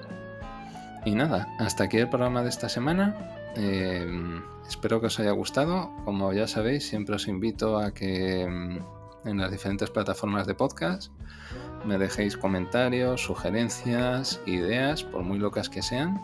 Y 1.05 1.15
nada, 1.15 1.47
hasta 1.59 1.85
aquí 1.85 1.97
el 1.97 2.09
programa 2.09 2.41
de 2.43 2.49
esta 2.49 2.69
semana. 2.69 3.15
Em, 3.55 4.41
espero 4.71 5.01
que 5.01 5.07
os 5.07 5.19
haya 5.19 5.31
gustado. 5.31 5.91
Como 6.05 6.31
ya 6.33 6.47
sabéis, 6.47 6.87
siempre 6.87 7.15
os 7.15 7.27
invito 7.27 7.77
a 7.77 7.93
que 7.93 8.41
em, 8.41 8.79
en 9.25 9.37
las 9.37 9.51
diferentes 9.51 9.89
plataformas 9.89 10.47
de 10.47 10.55
podcast 10.55 11.11
me 11.85 11.97
dejéis 11.97 12.37
comentarios, 12.37 13.21
sugerencias, 13.21 14.41
ideas, 14.45 15.03
por 15.03 15.23
muy 15.23 15.39
locas 15.39 15.69
que 15.69 15.81
sean 15.81 16.19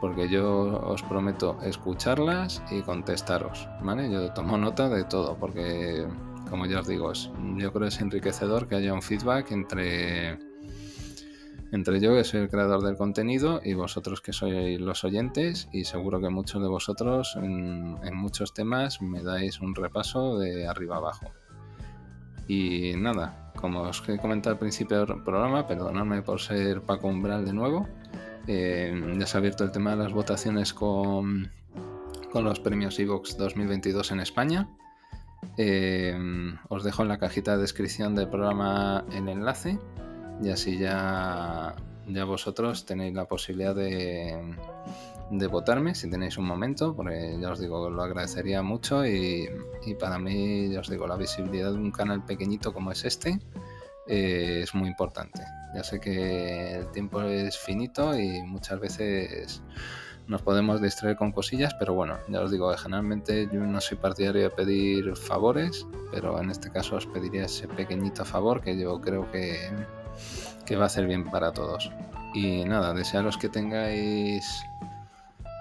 porque 0.00 0.28
yo 0.28 0.80
os 0.86 1.02
prometo 1.02 1.58
escucharlas 1.62 2.62
y 2.70 2.82
contestaros, 2.82 3.68
¿vale? 3.82 4.08
Yo 4.08 4.32
tomo 4.32 4.56
nota 4.56 4.88
de 4.88 5.02
todo, 5.02 5.36
porque 5.36 6.06
como 6.48 6.66
ya 6.66 6.80
os 6.80 6.86
digo, 6.86 7.12
yo 7.56 7.72
creo 7.72 7.82
que 7.82 7.88
es 7.88 8.00
enriquecedor 8.00 8.68
que 8.68 8.76
haya 8.76 8.94
un 8.94 9.02
feedback 9.02 9.50
entre, 9.50 10.38
entre 11.72 12.00
yo, 12.00 12.14
que 12.14 12.24
soy 12.24 12.40
el 12.40 12.48
creador 12.48 12.82
del 12.82 12.96
contenido, 12.96 13.60
y 13.62 13.74
vosotros 13.74 14.20
que 14.20 14.32
sois 14.32 14.80
los 14.80 15.04
oyentes, 15.04 15.68
y 15.72 15.84
seguro 15.84 16.20
que 16.20 16.30
muchos 16.30 16.62
de 16.62 16.68
vosotros 16.68 17.36
en, 17.36 17.98
muchos 18.14 18.54
temas 18.54 19.02
me 19.02 19.22
dais 19.22 19.60
un 19.60 19.74
repaso 19.74 20.38
de 20.38 20.66
arriba 20.66 20.96
abajo. 20.96 21.30
Y 22.46 22.94
nada, 22.96 23.52
como 23.56 23.82
os 23.82 24.02
he 24.08 24.16
comentado 24.16 24.54
al 24.54 24.58
principio 24.58 25.04
del 25.04 25.22
programa, 25.22 25.66
perdonadme 25.66 26.22
por 26.22 26.40
ser 26.40 26.80
Paco 26.80 27.08
Umbral 27.08 27.44
de 27.44 27.52
nuevo, 27.52 27.86
eh, 28.46 29.14
ya 29.18 29.26
se 29.26 29.36
ha 29.36 29.40
abierto 29.40 29.64
el 29.64 29.70
tema 29.70 29.90
de 29.90 30.04
las 30.04 30.12
votaciones 30.12 30.72
con, 30.72 31.50
con 32.32 32.44
los 32.44 32.60
premios 32.60 32.98
Evox 32.98 33.36
2022 33.36 34.12
en 34.12 34.20
España. 34.20 34.70
Eh, 35.58 36.16
os 36.68 36.82
dejo 36.82 37.02
en 37.02 37.08
la 37.08 37.18
cajita 37.18 37.56
de 37.56 37.62
descripción 37.62 38.14
del 38.14 38.28
programa 38.28 39.04
el 39.12 39.28
enlace 39.28 39.78
y 40.42 40.50
así 40.50 40.78
ya, 40.78 41.74
ya 42.06 42.24
vosotros 42.24 42.84
tenéis 42.86 43.14
la 43.14 43.26
posibilidad 43.26 43.74
de, 43.74 44.56
de 45.30 45.46
votarme 45.46 45.94
si 45.94 46.08
tenéis 46.08 46.38
un 46.38 46.46
momento, 46.46 46.94
porque 46.94 47.38
ya 47.40 47.52
os 47.52 47.60
digo, 47.60 47.90
lo 47.90 48.02
agradecería 48.02 48.62
mucho 48.62 49.06
y, 49.06 49.48
y, 49.84 49.94
para 49.94 50.18
mí, 50.18 50.70
ya 50.70 50.80
os 50.80 50.88
digo, 50.88 51.06
la 51.06 51.16
visibilidad 51.16 51.72
de 51.72 51.78
un 51.78 51.90
canal 51.90 52.24
pequeñito 52.24 52.72
como 52.72 52.92
es 52.92 53.04
este 53.04 53.38
eh, 54.06 54.60
es 54.62 54.74
muy 54.74 54.88
importante. 54.88 55.42
Ya 55.74 55.84
sé 55.84 56.00
que 56.00 56.76
el 56.76 56.90
tiempo 56.92 57.22
es 57.22 57.58
finito 57.58 58.18
y 58.18 58.42
muchas 58.42 58.80
veces 58.80 59.62
nos 60.26 60.42
podemos 60.42 60.80
distraer 60.80 61.16
con 61.16 61.32
cosillas, 61.32 61.74
pero 61.78 61.94
bueno, 61.94 62.18
ya 62.28 62.40
os 62.40 62.50
digo, 62.50 62.74
generalmente 62.76 63.48
yo 63.52 63.60
no 63.60 63.80
soy 63.80 63.96
partidario 63.98 64.42
de 64.42 64.50
pedir 64.50 65.16
favores, 65.16 65.86
pero 66.12 66.40
en 66.40 66.50
este 66.50 66.70
caso 66.70 66.96
os 66.96 67.06
pediría 67.06 67.44
ese 67.44 67.66
pequeñito 67.68 68.24
favor 68.24 68.60
que 68.60 68.78
yo 68.78 69.00
creo 69.00 69.30
que, 69.30 69.70
que 70.68 70.76
va 70.76 70.84
a 70.84 70.86
hacer 70.86 71.06
bien 71.06 71.24
para 71.24 71.52
todos. 71.52 71.90
Y 72.34 72.64
nada, 72.64 72.92
desearos 72.92 73.38
que 73.38 73.48
tengáis 73.48 74.62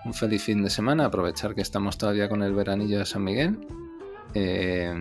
un 0.03 0.13
feliz 0.13 0.43
fin 0.43 0.61
de 0.61 0.69
semana, 0.69 1.05
aprovechar 1.05 1.55
que 1.55 1.61
estamos 1.61 1.97
todavía 1.97 2.27
con 2.27 2.43
el 2.43 2.53
veranillo 2.53 2.99
de 2.99 3.05
San 3.05 3.23
Miguel. 3.23 3.65
Eh, 4.33 4.93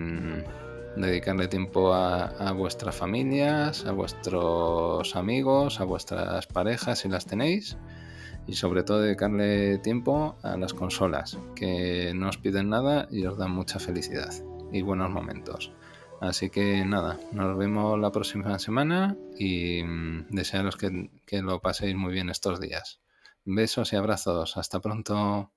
dedicarle 0.96 1.48
tiempo 1.48 1.92
a, 1.92 2.52
vuestras 2.52 2.94
familias, 2.94 3.84
a 3.84 3.92
vuestros 3.92 5.16
amigos, 5.16 5.80
a 5.80 5.84
vuestras 5.84 6.46
parejas 6.46 7.00
si 7.00 7.08
las 7.08 7.26
tenéis 7.26 7.76
y 8.46 8.54
sobre 8.54 8.84
todo 8.84 9.00
dedicarle 9.00 9.78
tiempo 9.78 10.36
a 10.42 10.56
las 10.56 10.72
consolas 10.72 11.36
que 11.54 12.12
no 12.14 12.28
os 12.28 12.38
piden 12.38 12.70
nada 12.70 13.08
y 13.10 13.26
os 13.26 13.36
dan 13.36 13.50
mucha 13.50 13.78
felicidad 13.78 14.32
y 14.72 14.82
buenos 14.82 15.10
momentos. 15.10 15.72
Así 16.20 16.50
que 16.50 16.84
nada, 16.84 17.18
nos 17.32 17.56
vemos 17.56 17.98
la 17.98 18.10
próxima 18.10 18.58
semana 18.58 19.16
y 19.38 19.82
mm, 19.82 20.28
desearos 20.30 20.76
que, 20.76 21.10
que 21.26 21.42
lo 21.42 21.60
paséis 21.60 21.94
muy 21.94 22.12
bien 22.12 22.30
estos 22.30 22.60
días. 22.60 23.00
Besos 23.44 23.92
y 23.92 23.96
abrazos, 23.96 24.56
hasta 24.56 24.80
pronto. 24.80 25.52